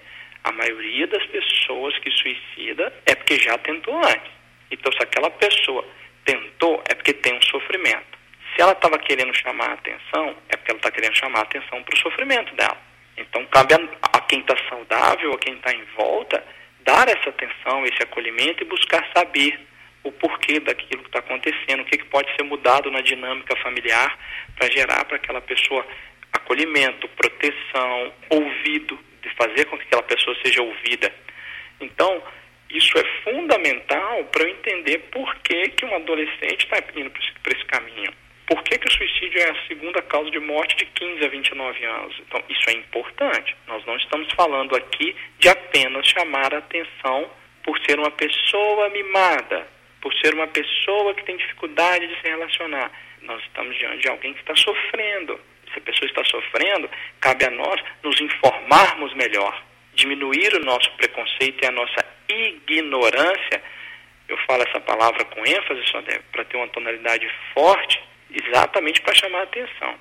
a 0.43 0.53
maioria 0.53 1.07
das 1.07 1.25
pessoas 1.27 1.97
que 1.99 2.11
suicida 2.11 2.93
é 3.07 3.15
porque 3.15 3.39
já 3.39 3.57
tentou 3.59 3.97
antes. 3.97 4.33
Então, 4.71 4.93
se 4.93 5.03
aquela 5.03 5.31
pessoa 5.31 5.85
tentou, 6.25 6.83
é 6.89 6.95
porque 6.95 7.13
tem 7.13 7.35
um 7.35 7.43
sofrimento. 7.43 8.19
Se 8.55 8.63
ela 8.63 8.73
estava 8.73 8.99
querendo 8.99 9.35
chamar 9.35 9.71
a 9.71 9.75
atenção, 9.75 10.37
é 10.49 10.57
porque 10.57 10.71
ela 10.73 10.79
está 10.79 10.91
querendo 10.91 11.17
chamar 11.17 11.41
a 11.41 11.43
atenção 11.43 11.83
para 11.83 11.95
o 11.95 11.99
sofrimento 11.99 12.55
dela. 12.55 12.79
Então, 13.17 13.45
cabe 13.47 13.75
a, 13.75 13.79
a 14.17 14.21
quem 14.23 14.41
está 14.41 14.57
saudável, 14.69 15.33
a 15.33 15.39
quem 15.39 15.55
está 15.55 15.73
em 15.73 15.85
volta, 15.97 16.43
dar 16.85 17.09
essa 17.09 17.31
atenção, 17.31 17.85
esse 17.85 18.03
acolhimento 18.03 18.63
e 18.63 18.67
buscar 18.67 19.07
saber 19.15 19.59
o 20.03 20.11
porquê 20.13 20.61
daquilo 20.61 21.03
que 21.03 21.09
está 21.09 21.19
acontecendo, 21.19 21.81
o 21.81 21.85
que, 21.85 21.99
que 21.99 22.07
pode 22.07 22.35
ser 22.35 22.43
mudado 22.43 22.91
na 22.91 23.01
dinâmica 23.01 23.55
familiar 23.57 24.19
para 24.57 24.71
gerar 24.71 25.05
para 25.05 25.17
aquela 25.17 25.41
pessoa 25.41 25.87
acolhimento, 26.33 27.09
proteção, 27.09 28.13
ouvido, 28.31 28.99
de 29.23 29.29
fazer 29.35 29.67
com 29.67 29.77
que 29.77 29.85
aquela 29.85 30.03
pessoa 30.03 30.37
seja 30.45 30.63
ouvida. 30.63 31.13
Então, 31.81 32.23
isso 32.71 32.97
é 32.99 33.05
fundamental 33.25 34.25
para 34.27 34.45
eu 34.45 34.49
entender 34.49 34.99
por 35.11 35.35
que, 35.37 35.71
que 35.71 35.85
um 35.85 35.95
adolescente 35.95 36.65
está 36.65 36.79
indo 36.97 37.11
para 37.11 37.53
esse 37.53 37.65
caminho. 37.67 38.13
Por 38.51 38.65
que, 38.65 38.77
que 38.79 38.89
o 38.89 38.93
suicídio 38.93 39.41
é 39.43 39.51
a 39.53 39.67
segunda 39.69 40.03
causa 40.03 40.29
de 40.29 40.41
morte 40.41 40.75
de 40.75 40.85
15 40.85 41.25
a 41.25 41.29
29 41.29 41.85
anos? 41.85 42.21
Então, 42.27 42.43
isso 42.49 42.69
é 42.69 42.73
importante. 42.73 43.57
Nós 43.69 43.87
não 43.87 43.95
estamos 43.95 44.27
falando 44.33 44.75
aqui 44.75 45.15
de 45.39 45.49
apenas 45.49 46.05
chamar 46.09 46.53
a 46.53 46.59
atenção 46.59 47.31
por 47.63 47.79
ser 47.83 47.97
uma 48.01 48.11
pessoa 48.11 48.89
mimada, 48.89 49.69
por 50.01 50.13
ser 50.15 50.35
uma 50.35 50.49
pessoa 50.49 51.15
que 51.15 51.25
tem 51.27 51.37
dificuldade 51.37 52.09
de 52.09 52.21
se 52.21 52.27
relacionar. 52.27 52.91
Nós 53.23 53.41
estamos 53.43 53.79
diante 53.79 53.99
de 53.99 54.09
alguém 54.09 54.35
que 54.35 54.41
está 54.41 54.57
sofrendo. 54.57 55.39
Se 55.73 55.79
a 55.79 55.83
pessoa 55.83 56.09
está 56.09 56.25
sofrendo, 56.25 56.91
cabe 57.21 57.45
a 57.45 57.51
nós 57.51 57.81
nos 58.03 58.21
informarmos 58.21 59.15
melhor, 59.15 59.63
diminuir 59.95 60.57
o 60.57 60.65
nosso 60.65 60.91
preconceito 60.97 61.63
e 61.63 61.69
a 61.69 61.71
nossa 61.71 62.05
ignorância. 62.29 63.63
Eu 64.29 64.37
falo 64.39 64.65
essa 64.65 64.81
palavra 64.81 65.25
com 65.27 65.47
ênfase, 65.47 65.87
só 65.87 66.03
para 66.33 66.45
ter 66.47 66.57
uma 66.57 66.67
tonalidade 66.67 67.31
forte, 67.55 68.10
exatamente 68.33 69.01
para 69.01 69.15
chamar 69.15 69.41
a 69.41 69.45
atenção. 69.45 69.95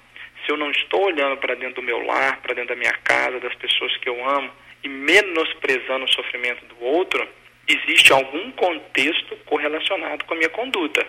Se 0.46 0.52
eu 0.52 0.58
não 0.58 0.72
estou 0.72 1.06
olhando 1.06 1.38
para 1.38 1.56
dentro 1.56 1.76
do 1.76 1.84
meu 1.84 2.00
lar, 2.06 2.42
para 2.42 2.54
dentro 2.54 2.70
da 2.70 2.80
minha 2.80 2.94
casa, 3.04 3.40
das 3.40 3.56
pessoas 3.56 3.96
que 3.98 4.10
eu 4.10 4.28
amo, 4.28 4.52
e 4.84 4.88
menosprezando 4.88 6.06
o 6.06 6.14
sofrimento 6.14 6.66
do 6.66 6.84
outro, 6.84 7.28
existe 7.68 8.12
algum 8.12 8.52
contexto 8.52 9.36
correlacionado 9.46 10.26
com 10.26 10.34
a 10.34 10.38
minha 10.38 10.50
conduta. 10.50 11.06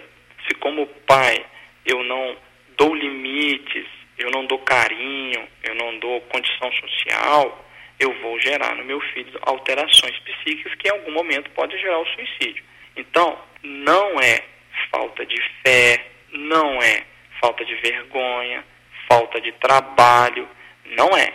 Se 0.47 0.55
como 0.57 0.87
pai 1.07 1.45
eu 1.87 2.03
não 2.03 2.37
dou 2.77 2.95
limites, 2.95 3.87
eu 4.19 4.31
não 4.31 4.45
dou 4.47 4.59
carinho, 4.59 5.49
eu 5.62 5.75
não 5.75 5.99
dou 5.99 6.21
condição 6.23 6.71
social, 6.73 7.65
eu 7.99 8.12
vou 8.21 8.39
gerar 8.41 8.75
no 8.75 8.85
meu 8.85 9.00
filho 9.12 9.39
alterações 9.43 10.19
psíquicas 10.21 10.75
que 10.75 10.89
em 10.89 10.93
algum 10.93 11.12
momento 11.12 11.50
podem 11.50 11.79
gerar 11.79 11.99
o 11.99 12.07
suicídio. 12.07 12.65
Então, 12.97 13.39
não 13.62 14.21
é 14.21 14.43
falta 14.91 15.25
de 15.25 15.41
fé, 15.62 16.07
não 16.32 16.82
é 16.82 17.04
falta 17.40 17.64
de 17.64 17.75
vergonha, 17.76 18.64
falta 19.08 19.40
de 19.40 19.52
trabalho, 19.52 20.49
não 20.96 21.16
é. 21.16 21.32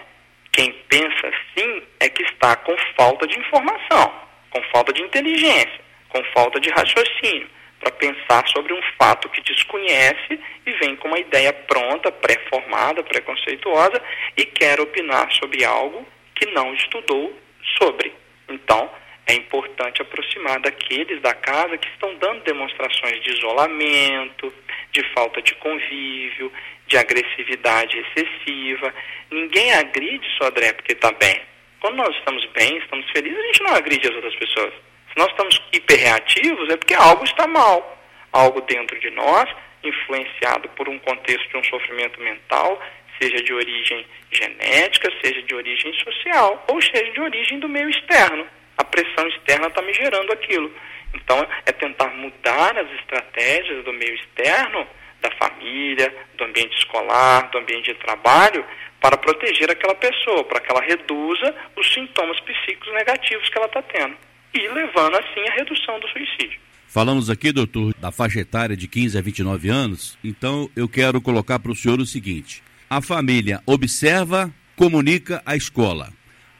Quem 0.51 0.71
pensa 0.87 1.27
assim 1.27 1.83
é 1.99 2.09
que 2.09 2.23
está 2.23 2.55
com 2.55 2.75
falta 2.95 3.27
de 3.27 3.37
informação 3.39 4.25
com 4.55 4.63
falta 4.71 4.93
de 4.93 5.01
inteligência, 5.01 5.81
com 6.07 6.23
falta 6.33 6.61
de 6.61 6.69
raciocínio, 6.69 7.49
para 7.77 7.91
pensar 7.91 8.47
sobre 8.47 8.73
um 8.73 8.79
fato 8.97 9.27
que 9.29 9.41
desconhece 9.41 10.39
e 10.65 10.71
vem 10.79 10.95
com 10.95 11.09
uma 11.09 11.19
ideia 11.19 11.51
pronta, 11.51 12.09
pré-formada, 12.09 13.03
preconceituosa 13.03 14.01
e 14.37 14.45
quer 14.45 14.79
opinar 14.79 15.29
sobre 15.33 15.65
algo 15.65 16.07
que 16.33 16.45
não 16.47 16.73
estudou 16.73 17.37
sobre. 17.77 18.13
Então, 18.47 18.89
é 19.27 19.33
importante 19.33 20.01
aproximar 20.01 20.59
daqueles 20.59 21.21
da 21.21 21.33
casa 21.33 21.77
que 21.77 21.87
estão 21.89 22.15
dando 22.15 22.43
demonstrações 22.43 23.21
de 23.23 23.31
isolamento, 23.31 24.53
de 24.91 25.03
falta 25.13 25.41
de 25.41 25.55
convívio, 25.55 26.51
de 26.87 26.97
agressividade 26.97 27.97
excessiva. 27.97 28.93
Ninguém 29.31 29.73
agride 29.73 30.27
só 30.37 30.47
André 30.47 30.73
porque 30.73 30.93
está 30.93 31.11
bem. 31.11 31.41
Quando 31.79 31.95
nós 31.95 32.15
estamos 32.17 32.45
bem, 32.53 32.77
estamos 32.77 33.09
felizes, 33.11 33.37
a 33.37 33.45
gente 33.47 33.63
não 33.63 33.75
agride 33.75 34.07
as 34.07 34.15
outras 34.15 34.35
pessoas. 34.35 34.73
Se 34.73 35.17
nós 35.17 35.29
estamos 35.29 35.61
hiperreativos, 35.71 36.69
é 36.69 36.77
porque 36.77 36.93
algo 36.93 37.23
está 37.23 37.47
mal. 37.47 37.97
Algo 38.31 38.61
dentro 38.61 38.99
de 38.99 39.09
nós, 39.11 39.49
influenciado 39.83 40.67
por 40.69 40.89
um 40.89 40.99
contexto 40.99 41.49
de 41.49 41.57
um 41.57 41.63
sofrimento 41.63 42.19
mental, 42.21 42.81
seja 43.21 43.41
de 43.41 43.53
origem 43.53 44.05
genética, 44.31 45.11
seja 45.23 45.41
de 45.41 45.55
origem 45.55 45.93
social, 45.93 46.65
ou 46.69 46.81
seja 46.81 47.11
de 47.11 47.21
origem 47.21 47.59
do 47.59 47.69
meio 47.69 47.89
externo. 47.89 48.45
A 48.77 48.83
pressão 48.83 49.27
externa 49.27 49.67
está 49.67 49.81
me 49.81 49.93
gerando 49.93 50.31
aquilo. 50.31 50.71
Então, 51.13 51.47
é 51.65 51.71
tentar 51.71 52.09
mudar 52.09 52.77
as 52.77 52.91
estratégias 52.99 53.83
do 53.85 53.93
meio 53.93 54.15
externo, 54.15 54.85
da 55.21 55.31
família, 55.31 56.13
do 56.37 56.43
ambiente 56.43 56.77
escolar, 56.77 57.49
do 57.49 57.57
ambiente 57.57 57.93
de 57.93 57.99
trabalho, 57.99 58.65
para 58.99 59.17
proteger 59.17 59.69
aquela 59.71 59.95
pessoa, 59.95 60.43
para 60.43 60.59
que 60.59 60.71
ela 60.71 60.81
reduza 60.81 61.55
os 61.75 61.93
sintomas 61.93 62.39
psíquicos 62.41 62.91
negativos 62.93 63.47
que 63.49 63.57
ela 63.57 63.67
está 63.67 63.81
tendo 63.81 64.15
e 64.53 64.67
levando 64.69 65.15
assim 65.17 65.47
à 65.49 65.53
redução 65.53 65.99
do 65.99 66.07
suicídio. 66.09 66.59
Falamos 66.87 67.29
aqui, 67.29 67.51
doutor, 67.51 67.93
da 67.95 68.11
faixa 68.11 68.39
etária 68.39 68.75
de 68.75 68.87
15 68.87 69.17
a 69.17 69.21
29 69.21 69.69
anos, 69.69 70.17
então 70.23 70.69
eu 70.75 70.87
quero 70.87 71.21
colocar 71.21 71.59
para 71.59 71.71
o 71.71 71.75
senhor 71.75 71.99
o 71.99 72.05
seguinte: 72.05 72.63
a 72.89 73.01
família 73.01 73.61
observa, 73.65 74.49
comunica 74.75 75.41
a 75.45 75.55
escola. 75.55 76.14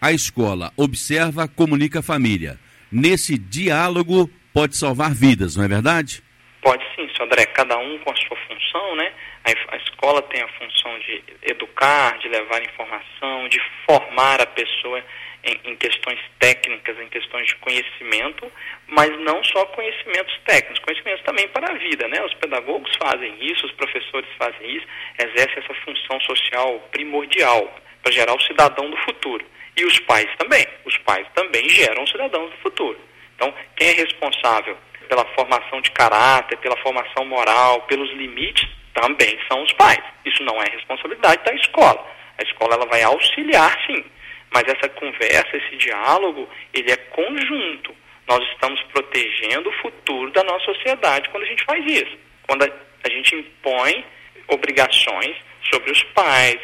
A 0.06 0.12
escola 0.12 0.72
observa, 0.78 1.48
comunica 1.48 1.98
a 1.98 2.04
família. 2.04 2.60
Nesse 2.92 3.40
diálogo 3.40 4.30
pode 4.54 4.78
salvar 4.78 5.10
vidas, 5.16 5.56
não 5.56 5.66
é 5.66 5.68
verdade? 5.68 6.22
Pode 6.62 6.84
sim, 6.94 7.10
senhor 7.10 7.26
André, 7.26 7.48
cada 7.48 7.76
um 7.80 7.98
com 7.98 8.12
a 8.12 8.16
sua 8.16 8.38
função, 8.48 8.96
né? 8.98 9.12
A, 9.44 9.74
a 9.74 9.78
escola 9.78 10.22
tem 10.22 10.44
a 10.44 10.48
função 10.60 11.00
de 11.00 11.24
educar, 11.42 12.20
de 12.20 12.30
levar 12.30 12.62
informação, 12.62 13.50
de 13.50 13.60
formar 13.90 14.40
a 14.42 14.46
pessoa 14.46 15.04
em, 15.44 15.72
em, 15.72 15.76
questões 15.76 16.20
técnicas, 16.38 17.00
em 17.00 17.10
questões 17.10 17.48
de 17.48 17.56
conhecimento, 17.56 18.46
mas 18.86 19.10
não 19.22 19.44
só 19.44 19.66
conhecimentos 19.66 20.40
técnicos, 20.46 20.84
conhecimentos 20.84 21.24
também 21.24 21.48
para 21.48 21.72
a 21.72 21.78
vida, 21.80 22.08
né? 22.10 22.24
Os 22.24 22.34
pedagogos 22.36 22.96
fazem 23.02 23.36
isso, 23.42 23.66
os 23.66 23.72
professores 23.72 24.30
fazem 24.38 24.70
isso, 24.70 24.86
exercem 25.18 25.64
essa 25.64 25.74
função 25.84 26.22
social 26.22 26.80
primordial 26.92 27.85
para 28.06 28.14
gerar 28.14 28.36
o 28.36 28.42
cidadão 28.42 28.88
do 28.88 28.98
futuro. 28.98 29.44
E 29.76 29.84
os 29.84 30.00
pais 30.02 30.30
também, 30.38 30.64
os 30.86 30.96
pais 31.00 31.28
também 31.34 31.68
geram 31.68 32.06
cidadãos 32.06 32.52
do 32.52 32.58
futuro. 32.58 33.00
Então, 33.36 33.52
quem 33.76 33.90
é 33.90 33.92
responsável 33.94 34.78
pela 35.10 35.26
formação 35.34 35.82
de 35.82 35.90
caráter, 35.90 36.56
pela 36.60 36.78
formação 36.78 37.26
moral, 37.26 37.82
pelos 37.82 38.12
limites, 38.12 38.70
também 38.94 39.40
são 39.52 39.64
os 39.64 39.74
pais. 39.74 40.04
Isso 40.24 40.44
não 40.44 40.62
é 40.62 40.70
responsabilidade 40.70 41.44
da 41.44 41.54
escola. 41.56 42.08
A 42.38 42.44
escola 42.44 42.76
ela 42.76 42.86
vai 42.86 43.02
auxiliar, 43.02 43.76
sim, 43.88 44.06
mas 44.54 44.64
essa 44.68 44.88
conversa, 44.90 45.58
esse 45.58 45.76
diálogo, 45.78 46.48
ele 46.74 46.92
é 46.92 46.98
conjunto. 46.98 47.96
Nós 48.28 48.48
estamos 48.52 48.82
protegendo 48.94 49.70
o 49.70 49.82
futuro 49.82 50.32
da 50.32 50.44
nossa 50.44 50.66
sociedade 50.66 51.28
quando 51.30 51.44
a 51.44 51.48
gente 51.48 51.64
faz 51.64 51.84
isso. 51.92 52.18
Quando 52.48 52.64
a, 52.64 52.70
a 53.04 53.10
gente 53.10 53.36
impõe 53.36 54.06
obrigações 54.48 55.36
sobre 55.72 55.92
os 55.92 56.04
pais, 56.04 56.60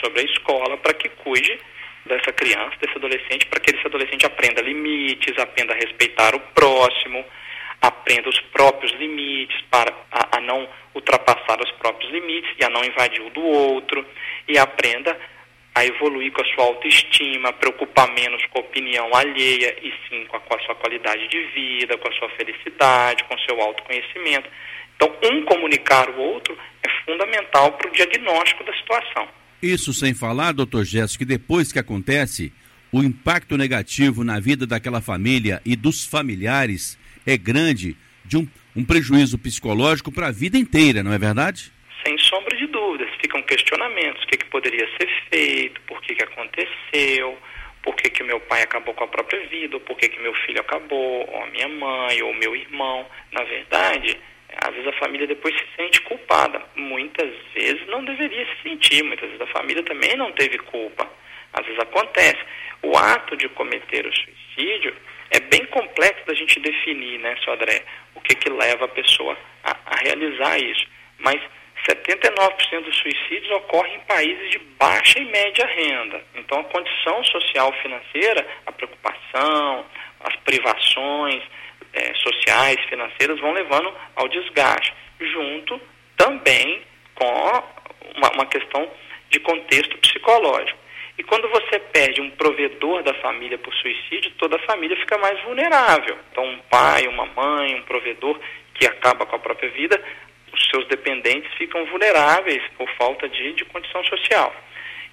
sobre 0.00 0.20
a 0.20 0.24
escola, 0.24 0.76
para 0.76 0.94
que 0.94 1.08
cuide 1.08 1.58
dessa 2.06 2.32
criança, 2.32 2.76
desse 2.80 2.96
adolescente, 2.96 3.46
para 3.46 3.60
que 3.60 3.74
esse 3.74 3.86
adolescente 3.86 4.26
aprenda 4.26 4.62
limites, 4.62 5.38
aprenda 5.38 5.74
a 5.74 5.76
respeitar 5.76 6.34
o 6.34 6.40
próximo, 6.40 7.24
aprenda 7.80 8.28
os 8.28 8.40
próprios 8.52 8.92
limites, 8.92 9.60
para 9.70 9.92
a, 10.10 10.38
a 10.38 10.40
não 10.40 10.68
ultrapassar 10.94 11.60
os 11.62 11.70
próprios 11.72 12.10
limites 12.10 12.50
e 12.58 12.64
a 12.64 12.70
não 12.70 12.84
invadir 12.84 13.20
o 13.20 13.30
do 13.30 13.42
outro, 13.42 14.04
e 14.48 14.58
aprenda 14.58 15.16
a 15.74 15.84
evoluir 15.84 16.32
com 16.32 16.42
a 16.42 16.54
sua 16.54 16.64
autoestima, 16.64 17.52
preocupar 17.52 18.08
menos 18.12 18.44
com 18.46 18.58
a 18.58 18.62
opinião 18.62 19.14
alheia 19.14 19.76
e 19.80 19.92
sim 20.08 20.24
com 20.26 20.36
a, 20.36 20.40
com 20.40 20.56
a 20.56 20.60
sua 20.60 20.74
qualidade 20.74 21.28
de 21.28 21.40
vida, 21.54 21.96
com 21.98 22.08
a 22.08 22.12
sua 22.12 22.28
felicidade, 22.30 23.22
com 23.24 23.34
o 23.34 23.40
seu 23.40 23.60
autoconhecimento. 23.60 24.50
Então, 24.96 25.14
um 25.22 25.44
comunicar 25.44 26.10
o 26.10 26.20
outro 26.20 26.58
é 26.82 26.88
fundamental 27.04 27.72
para 27.72 27.88
o 27.88 27.92
diagnóstico 27.92 28.64
da 28.64 28.72
situação. 28.74 29.28
Isso 29.62 29.92
sem 29.92 30.14
falar, 30.14 30.52
doutor 30.52 30.84
Gesso, 30.84 31.18
que 31.18 31.24
depois 31.24 31.72
que 31.72 31.78
acontece, 31.78 32.52
o 32.92 33.02
impacto 33.02 33.56
negativo 33.56 34.22
na 34.22 34.38
vida 34.38 34.66
daquela 34.66 35.00
família 35.00 35.60
e 35.64 35.74
dos 35.74 36.04
familiares 36.04 36.98
é 37.26 37.36
grande, 37.36 37.96
de 38.24 38.36
um, 38.36 38.46
um 38.76 38.84
prejuízo 38.84 39.36
psicológico 39.38 40.12
para 40.12 40.28
a 40.28 40.32
vida 40.32 40.56
inteira, 40.56 41.02
não 41.02 41.12
é 41.12 41.18
verdade? 41.18 41.72
Sem 42.06 42.16
sombra 42.18 42.56
de 42.56 42.66
dúvidas, 42.68 43.08
ficam 43.20 43.42
questionamentos, 43.42 44.22
o 44.22 44.26
que, 44.28 44.36
que 44.36 44.46
poderia 44.46 44.86
ser 44.96 45.08
feito, 45.28 45.80
por 45.82 46.00
que, 46.02 46.14
que 46.14 46.22
aconteceu, 46.22 47.36
por 47.82 47.96
que, 47.96 48.10
que 48.10 48.22
meu 48.22 48.38
pai 48.40 48.62
acabou 48.62 48.94
com 48.94 49.04
a 49.04 49.08
própria 49.08 49.46
vida, 49.48 49.76
ou 49.76 49.80
por 49.80 49.96
que, 49.96 50.08
que 50.08 50.20
meu 50.20 50.34
filho 50.46 50.60
acabou, 50.60 51.28
ou 51.28 51.42
a 51.42 51.46
minha 51.48 51.68
mãe, 51.68 52.22
ou 52.22 52.32
meu 52.34 52.54
irmão. 52.54 53.06
Na 53.32 53.42
verdade, 53.42 54.16
às 54.56 54.74
vezes 54.74 54.88
a 54.88 54.98
família 54.98 55.26
depois 55.26 55.54
se 55.54 55.66
sente 55.76 56.00
culpada. 56.02 56.62
Muitas 56.74 57.30
vezes 57.54 57.86
não 57.86 58.04
deveria 58.04 58.46
se 58.46 58.62
sentir, 58.62 59.02
muitas 59.04 59.28
vezes 59.30 59.40
a 59.40 59.58
família 59.58 59.82
também 59.82 60.16
não 60.16 60.32
teve 60.32 60.58
culpa. 60.58 61.08
Às 61.52 61.64
vezes 61.64 61.80
acontece. 61.80 62.38
O 62.82 62.96
ato 62.96 63.36
de 63.36 63.48
cometer 63.50 64.06
o 64.06 64.12
suicídio 64.14 64.94
é 65.30 65.40
bem 65.40 65.64
complexo 65.66 66.26
da 66.26 66.34
gente 66.34 66.58
definir, 66.60 67.18
né, 67.18 67.36
seu 67.44 67.52
André, 67.52 67.82
o 68.14 68.20
que, 68.20 68.34
que 68.34 68.50
leva 68.50 68.86
a 68.86 68.88
pessoa 68.88 69.36
a, 69.64 69.76
a 69.86 69.96
realizar 70.02 70.58
isso. 70.58 70.86
Mas 71.18 71.40
79% 71.88 72.84
dos 72.84 72.96
suicídios 72.96 73.50
ocorrem 73.52 73.96
em 73.96 74.00
países 74.00 74.50
de 74.50 74.58
baixa 74.78 75.18
e 75.18 75.24
média 75.24 75.66
renda. 75.66 76.22
Então, 76.34 76.60
a 76.60 76.64
condição 76.64 77.22
social 77.24 77.72
financeira, 77.82 78.46
a 78.66 78.72
preocupação, 78.72 79.84
as 80.20 80.36
privações 80.36 81.42
é, 81.92 82.14
sociais, 82.14 82.78
financeiras 82.88 83.40
vão 83.40 83.52
levando 83.52 83.92
ao 84.16 84.28
desgaste, 84.28 84.94
junto 85.20 85.80
também 86.16 86.82
com 87.14 87.26
uma, 88.16 88.30
uma 88.32 88.46
questão 88.46 88.88
de 89.30 89.40
contexto 89.40 89.96
psicológico. 89.98 90.78
E 91.18 91.22
quando 91.24 91.48
você 91.48 91.80
perde 91.80 92.20
um 92.20 92.30
provedor 92.30 93.02
da 93.02 93.12
família 93.14 93.58
por 93.58 93.74
suicídio, 93.74 94.30
toda 94.38 94.56
a 94.56 94.66
família 94.66 94.96
fica 94.96 95.18
mais 95.18 95.40
vulnerável. 95.42 96.16
Então, 96.30 96.44
um 96.44 96.58
pai, 96.70 97.08
uma 97.08 97.26
mãe, 97.26 97.74
um 97.74 97.82
provedor 97.82 98.38
que 98.74 98.86
acaba 98.86 99.26
com 99.26 99.34
a 99.34 99.40
própria 99.40 99.68
vida, 99.70 100.00
os 100.52 100.70
seus 100.70 100.86
dependentes 100.86 101.52
ficam 101.54 101.84
vulneráveis 101.86 102.62
por 102.76 102.88
falta 102.90 103.28
de, 103.28 103.52
de 103.54 103.64
condição 103.64 104.04
social. 104.04 104.54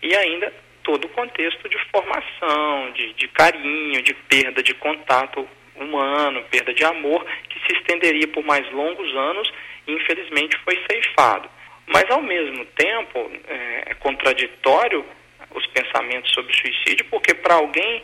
E 0.02 0.16
ainda 0.16 0.54
todo 0.84 1.06
o 1.06 1.10
contexto 1.10 1.68
de 1.68 1.78
formação, 1.92 2.92
de, 2.92 3.14
de 3.14 3.28
carinho, 3.30 4.04
de 4.04 4.14
perda 4.14 4.62
de 4.62 4.76
contato 4.76 5.48
humano, 5.78 6.44
perda 6.50 6.74
de 6.74 6.84
amor, 6.84 7.26
que 7.50 7.60
se 7.66 7.78
estenderia 7.78 8.28
por 8.28 8.44
mais 8.46 8.70
longos 8.72 9.16
anos 9.16 9.52
e 9.88 9.94
infelizmente 9.94 10.58
foi 10.64 10.82
ceifado. 10.90 11.50
Mas 11.88 12.10
ao 12.10 12.22
mesmo 12.22 12.66
tempo 12.66 13.32
é, 13.48 13.84
é 13.92 13.94
contraditório 13.96 15.06
os 15.54 15.66
pensamentos 15.68 16.32
sobre 16.34 16.54
suicídio, 16.54 17.06
porque 17.10 17.34
para 17.34 17.56
alguém 17.56 18.04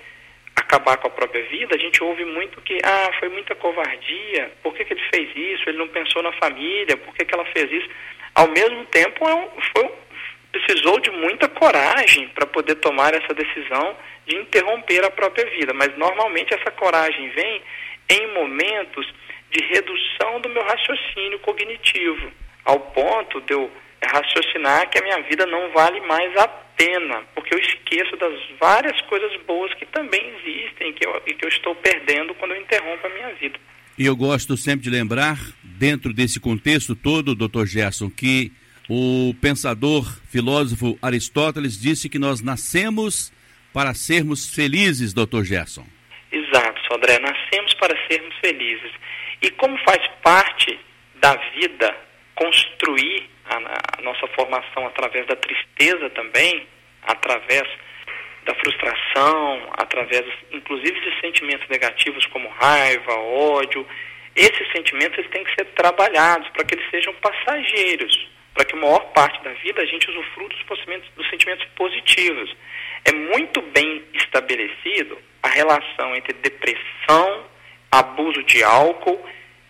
acabar 0.56 0.98
com 0.98 1.08
a 1.08 1.12
própria 1.12 1.44
vida, 1.48 1.76
a 1.76 1.80
gente 1.80 2.04
ouve 2.04 2.24
muito 2.26 2.62
que, 2.62 2.78
ah, 2.84 3.12
foi 3.20 3.30
muita 3.30 3.56
covardia, 3.56 4.52
por 4.62 4.74
que, 4.74 4.86
que 4.86 4.94
ele 4.94 5.04
fez 5.14 5.30
isso? 5.36 5.70
Ele 5.70 5.78
não 5.78 5.88
pensou 5.88 6.22
na 6.22 6.32
família, 6.34 6.98
por 6.98 7.14
que, 7.16 7.26
que 7.26 7.34
ela 7.34 7.46
fez 7.46 7.72
isso? 7.72 7.90
Ao 8.36 8.48
mesmo 8.48 8.86
tempo, 8.86 9.28
é 9.28 9.50
foi, 9.74 9.90
precisou 10.52 11.00
de 11.00 11.10
muita 11.12 11.48
coragem 11.48 12.28
para 12.30 12.46
poder 12.46 12.76
tomar 12.76 13.14
essa 13.14 13.34
decisão 13.34 13.96
de 14.32 14.38
interromper 14.38 15.04
a 15.04 15.12
própria 15.12 15.46
vida, 15.58 15.74
mas 15.74 15.96
normalmente 15.98 16.54
essa 16.54 16.72
coragem 16.72 17.30
vem 17.32 17.62
em 18.10 18.34
momentos 18.34 19.06
de 19.52 19.62
redução 19.66 20.40
do 20.40 20.48
meu 20.48 20.64
raciocínio 20.64 21.40
cognitivo, 21.40 22.32
ao 22.64 22.80
ponto 22.80 23.42
de 23.42 23.54
eu 23.54 23.70
raciocinar 24.02 24.90
que 24.90 24.98
a 24.98 25.04
minha 25.04 25.22
vida 25.24 25.46
não 25.46 25.72
vale 25.74 26.00
mais 26.02 26.36
a 26.38 26.48
pena, 26.48 27.24
porque 27.36 27.54
eu 27.54 27.60
esqueço 27.60 28.16
das 28.16 28.34
várias 28.60 29.00
coisas 29.02 29.32
boas 29.46 29.74
que 29.74 29.86
também 29.88 30.34
existem 30.38 30.94
que 30.94 31.06
eu, 31.06 31.22
e 31.28 31.34
que 31.34 31.46
eu 31.46 31.50
estou 31.50 31.76
perdendo 31.76 32.34
quando 32.36 32.52
eu 32.52 32.62
interrompo 32.62 33.06
a 33.06 33.10
minha 33.10 33.34
vida. 33.36 33.60
E 33.98 34.06
eu 34.06 34.16
gosto 34.16 34.56
sempre 34.56 34.86
de 34.86 34.90
lembrar, 34.90 35.38
dentro 35.62 36.14
desse 36.14 36.40
contexto 36.40 36.96
todo, 36.96 37.36
doutor 37.36 37.68
Gerson, 37.68 38.10
que 38.10 38.52
o 38.90 39.36
pensador, 39.42 40.06
filósofo 40.30 40.98
Aristóteles 41.02 41.80
disse 41.80 42.10
que 42.10 42.18
nós 42.18 42.42
nascemos 42.42 43.32
para 43.74 43.94
sermos 43.94 44.54
felizes, 44.54 45.14
doutor 45.14 45.44
Gerson. 45.46 45.86
Exato, 46.32 46.82
Sodré, 46.88 47.20
nascemos 47.20 47.74
para 47.76 47.96
sermos 48.08 48.34
felizes. 48.44 48.92
E 49.42 49.50
como 49.52 49.78
faz 49.80 50.06
parte 50.24 50.80
da 51.16 51.36
vida 51.56 51.96
construir 52.36 53.30
a, 53.46 54.00
a 54.00 54.02
nossa 54.02 54.28
formação 54.36 54.88
através 54.88 55.28
da 55.28 55.36
tristeza 55.36 56.10
também, 56.12 56.68
através 57.04 57.68
da 58.46 58.56
frustração, 58.56 59.70
através, 59.78 60.26
inclusive, 60.52 61.00
de 61.00 61.22
sentimentos 61.22 61.68
negativos 61.70 62.26
como 62.28 62.50
raiva, 62.50 63.14
ódio. 63.14 63.86
Esses 64.36 64.72
sentimentos 64.72 65.18
eles 65.20 65.32
têm 65.32 65.44
que 65.44 65.54
ser 65.56 65.66
trabalhados 65.76 66.48
para 66.50 66.64
que 66.64 66.76
eles 66.76 66.90
sejam 66.90 67.14
passageiros, 67.16 68.30
para 68.54 68.66
que 68.66 68.76
a 68.76 68.80
maior 68.80 69.12
parte 69.12 69.44
da 69.44 69.52
vida 69.54 69.82
a 69.82 69.86
gente 69.86 70.10
usufrua 70.10 70.50
dos, 70.50 70.64
dos 71.16 71.30
sentimentos 71.30 71.68
positivos. 71.76 72.56
É 73.06 73.12
muito 73.12 73.62
bem 73.62 74.04
estabelecido 74.14 75.18
a 75.44 75.50
relação 75.50 76.16
entre 76.16 76.34
depressão, 76.34 77.46
abuso 77.92 78.44
de 78.44 78.64
álcool, 78.64 79.24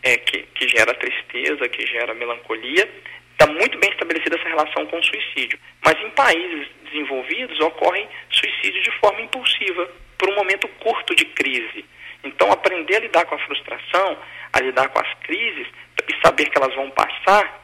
é, 0.04 0.18
que, 0.18 0.44
que 0.56 0.68
gera 0.68 0.94
tristeza, 0.94 1.70
que 1.70 1.86
gera 1.88 2.14
melancolia, 2.14 2.90
está 3.32 3.48
muito 3.48 3.78
bem 3.80 3.90
estabelecida 3.90 4.36
essa 4.38 4.50
relação 4.50 4.86
com 4.86 5.00
o 5.00 5.04
suicídio. 5.04 5.60
Mas 5.84 6.00
em 6.02 6.10
países 6.12 6.68
desenvolvidos 6.86 7.60
ocorrem 7.60 8.08
suicídios 8.30 8.84
de 8.84 8.92
forma 9.00 9.22
impulsiva, 9.22 9.90
por 10.18 10.30
um 10.30 10.36
momento 10.36 10.68
curto 10.80 11.16
de 11.16 11.26
crise. 11.26 11.86
Então, 12.24 12.52
aprender 12.52 12.98
a 12.98 13.00
lidar 13.00 13.26
com 13.26 13.34
a 13.34 13.40
frustração, 13.40 14.18
a 14.54 14.60
lidar 14.60 14.90
com 14.90 15.00
as 15.00 15.14
crises 15.24 15.68
e 16.08 16.26
saber 16.26 16.50
que 16.50 16.58
elas 16.58 16.76
vão 16.76 16.92
passar, 16.92 17.60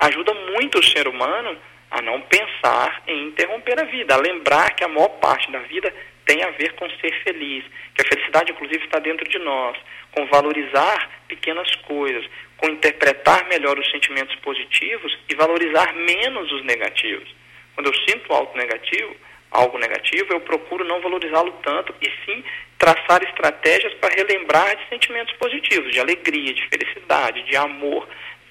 ajuda 0.00 0.34
muito 0.52 0.78
o 0.78 0.82
ser 0.82 1.06
humano 1.06 1.56
a 1.90 2.00
não 2.02 2.20
pensar 2.22 3.02
em 3.06 3.28
interromper 3.28 3.80
a 3.80 3.84
vida, 3.84 4.14
a 4.14 4.18
lembrar 4.18 4.74
que 4.74 4.84
a 4.84 4.88
maior 4.88 5.08
parte 5.20 5.50
da 5.50 5.58
vida 5.60 5.92
tem 6.24 6.42
a 6.44 6.50
ver 6.50 6.74
com 6.74 6.88
ser 6.90 7.12
feliz, 7.24 7.64
que 7.94 8.02
a 8.02 8.08
felicidade, 8.08 8.52
inclusive, 8.52 8.84
está 8.84 9.00
dentro 9.00 9.28
de 9.28 9.38
nós, 9.38 9.76
com 10.12 10.26
valorizar 10.26 11.10
pequenas 11.26 11.74
coisas, 11.76 12.24
com 12.56 12.68
interpretar 12.68 13.48
melhor 13.48 13.78
os 13.78 13.90
sentimentos 13.90 14.36
positivos 14.36 15.18
e 15.28 15.34
valorizar 15.34 15.92
menos 15.94 16.52
os 16.52 16.64
negativos. 16.64 17.34
Quando 17.74 17.88
eu 17.88 17.94
sinto 18.06 18.32
algo 18.32 18.56
negativo, 18.56 19.16
algo 19.50 19.78
negativo, 19.78 20.32
eu 20.32 20.40
procuro 20.40 20.84
não 20.84 21.00
valorizá-lo 21.00 21.52
tanto 21.64 21.94
e 22.00 22.08
sim 22.24 22.44
traçar 22.78 23.22
estratégias 23.24 23.92
para 23.94 24.14
relembrar 24.14 24.76
de 24.76 24.88
sentimentos 24.88 25.34
positivos, 25.36 25.92
de 25.92 26.00
alegria, 26.00 26.54
de 26.54 26.68
felicidade, 26.68 27.42
de 27.42 27.56
amor, 27.56 28.08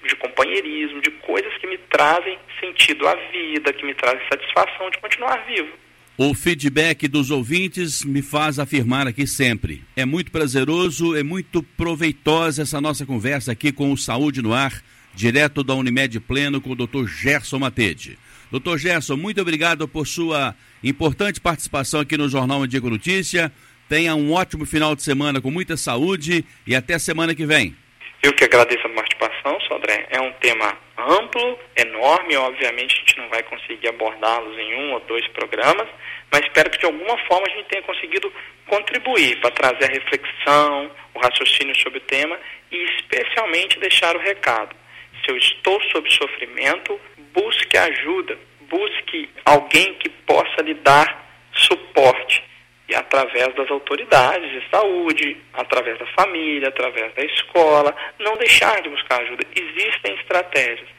de 0.10 0.16
companheirismo, 0.16 1.02
de 1.02 1.12
coisas 1.12 1.56
que 1.58 1.68
me 1.68 1.78
trazem 1.90 2.38
sentido 2.60 3.08
à 3.08 3.16
vida, 3.32 3.72
que 3.72 3.86
me 3.86 3.94
trazem 3.94 4.22
satisfação 4.30 4.90
de 4.90 4.98
continuar 4.98 5.46
vivo. 5.46 5.70
O 6.18 6.34
feedback 6.34 7.08
dos 7.08 7.32
ouvintes 7.32 8.04
me 8.04 8.22
faz 8.22 8.60
afirmar 8.60 9.08
aqui 9.08 9.26
sempre. 9.26 9.82
É 9.96 10.04
muito 10.04 10.32
prazeroso, 10.32 11.16
é 11.16 11.24
muito 11.24 11.64
proveitosa 11.64 12.64
essa 12.64 12.82
nossa 12.82 13.06
conversa 13.06 13.54
aqui 13.54 13.72
com 13.72 13.94
o 13.94 13.98
Saúde 13.98 14.42
no 14.42 14.54
Ar, 14.54 14.84
direto 15.14 15.64
da 15.64 15.74
Unimed 15.74 16.20
Pleno 16.20 16.60
com 16.60 16.72
o 16.72 16.76
Dr. 16.76 17.08
Gerson 17.08 17.60
Matede. 17.60 18.20
Doutor 18.52 18.78
Gerson, 18.78 19.16
muito 19.16 19.40
obrigado 19.40 19.88
por 19.88 20.06
sua 20.06 20.56
importante 20.84 21.40
participação 21.40 22.02
aqui 22.02 22.18
no 22.18 22.28
Jornal 22.28 22.64
Andigo 22.64 22.90
Notícia. 22.90 23.50
Tenha 23.88 24.14
um 24.14 24.34
ótimo 24.34 24.66
final 24.66 24.96
de 24.96 25.04
semana 25.04 25.40
com 25.40 25.50
muita 25.50 25.78
saúde 25.78 26.44
e 26.68 26.76
até 26.76 27.00
semana 27.00 27.34
que 27.34 27.46
vem. 27.46 27.76
Eu 28.22 28.34
que 28.34 28.44
agradeço 28.44 28.86
a 28.86 28.90
participação, 29.20 29.60
Sodré. 29.62 30.08
É 30.10 30.22
um 30.22 30.32
tema 30.34 30.78
amplo, 30.98 31.60
enorme, 31.76 32.36
obviamente 32.38 32.96
a 32.96 33.00
gente 33.00 33.18
não 33.18 33.30
vai 33.30 33.44
conseguir 33.44 33.90
abordá-los 33.90 34.58
em 34.58 34.76
um 34.76 34.94
ou 34.94 35.00
dois 35.02 35.28
programas, 35.28 35.88
mas 36.32 36.42
espero 36.42 36.70
que 36.70 36.80
de 36.80 36.86
alguma 36.86 37.18
forma 37.28 37.46
a 37.48 37.50
gente 37.52 37.68
tenha 37.68 37.84
conseguido 37.84 38.32
contribuir 38.66 39.40
para 39.42 39.52
trazer 39.52 39.86
a 39.86 39.94
reflexão, 39.94 40.92
o 41.14 41.20
raciocínio 41.20 41.76
sobre 41.78 42.00
o 42.00 42.02
tema 42.02 42.40
e 42.72 42.78
especialmente 42.96 43.80
deixar 43.80 44.16
o 44.16 44.20
recado. 44.20 44.76
Se 45.24 45.32
eu 45.32 45.38
estou 45.38 45.82
sob 45.92 46.10
sofrimento, 46.12 47.00
busque 47.34 47.78
ajuda, 47.78 48.38
busque 48.62 49.30
alguém 49.46 49.94
que 49.96 50.10
possa 50.10 50.62
lhe 50.64 50.76
dar 50.76 51.28
suporte 51.54 52.49
e 52.90 52.96
através 52.96 53.54
das 53.54 53.70
autoridades 53.70 54.50
de 54.52 54.68
saúde, 54.70 55.38
através 55.54 56.00
da 56.00 56.08
família, 56.08 56.70
através 56.70 57.14
da 57.14 57.24
escola, 57.24 57.96
não 58.18 58.36
deixar 58.38 58.82
de 58.82 58.90
buscar 58.90 59.22
ajuda. 59.22 59.46
Existem 59.56 60.16
estratégias. 60.16 60.90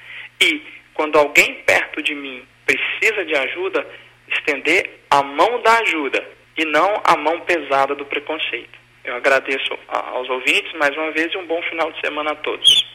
E 0.40 0.62
quando 0.94 1.18
alguém 1.18 1.55
perto 1.66 2.00
de 2.00 2.14
mim 2.14 2.44
precisa 2.64 3.24
de 3.24 3.35
ajuda, 3.35 3.85
estender 4.29 5.00
a 5.11 5.22
mão 5.22 5.61
da 5.62 5.79
ajuda 5.79 6.24
e 6.57 6.64
não 6.64 7.03
a 7.05 7.16
mão 7.16 7.40
pesada 7.40 7.94
do 7.96 8.05
preconceito. 8.05 8.79
Eu 9.03 9.16
agradeço 9.16 9.76
aos 9.88 10.29
ouvintes 10.29 10.72
mais 10.74 10.96
uma 10.96 11.11
vez 11.11 11.33
e 11.33 11.38
um 11.38 11.46
bom 11.46 11.61
final 11.62 11.90
de 11.90 12.00
semana 12.00 12.33
a 12.33 12.37
todos. 12.37 12.87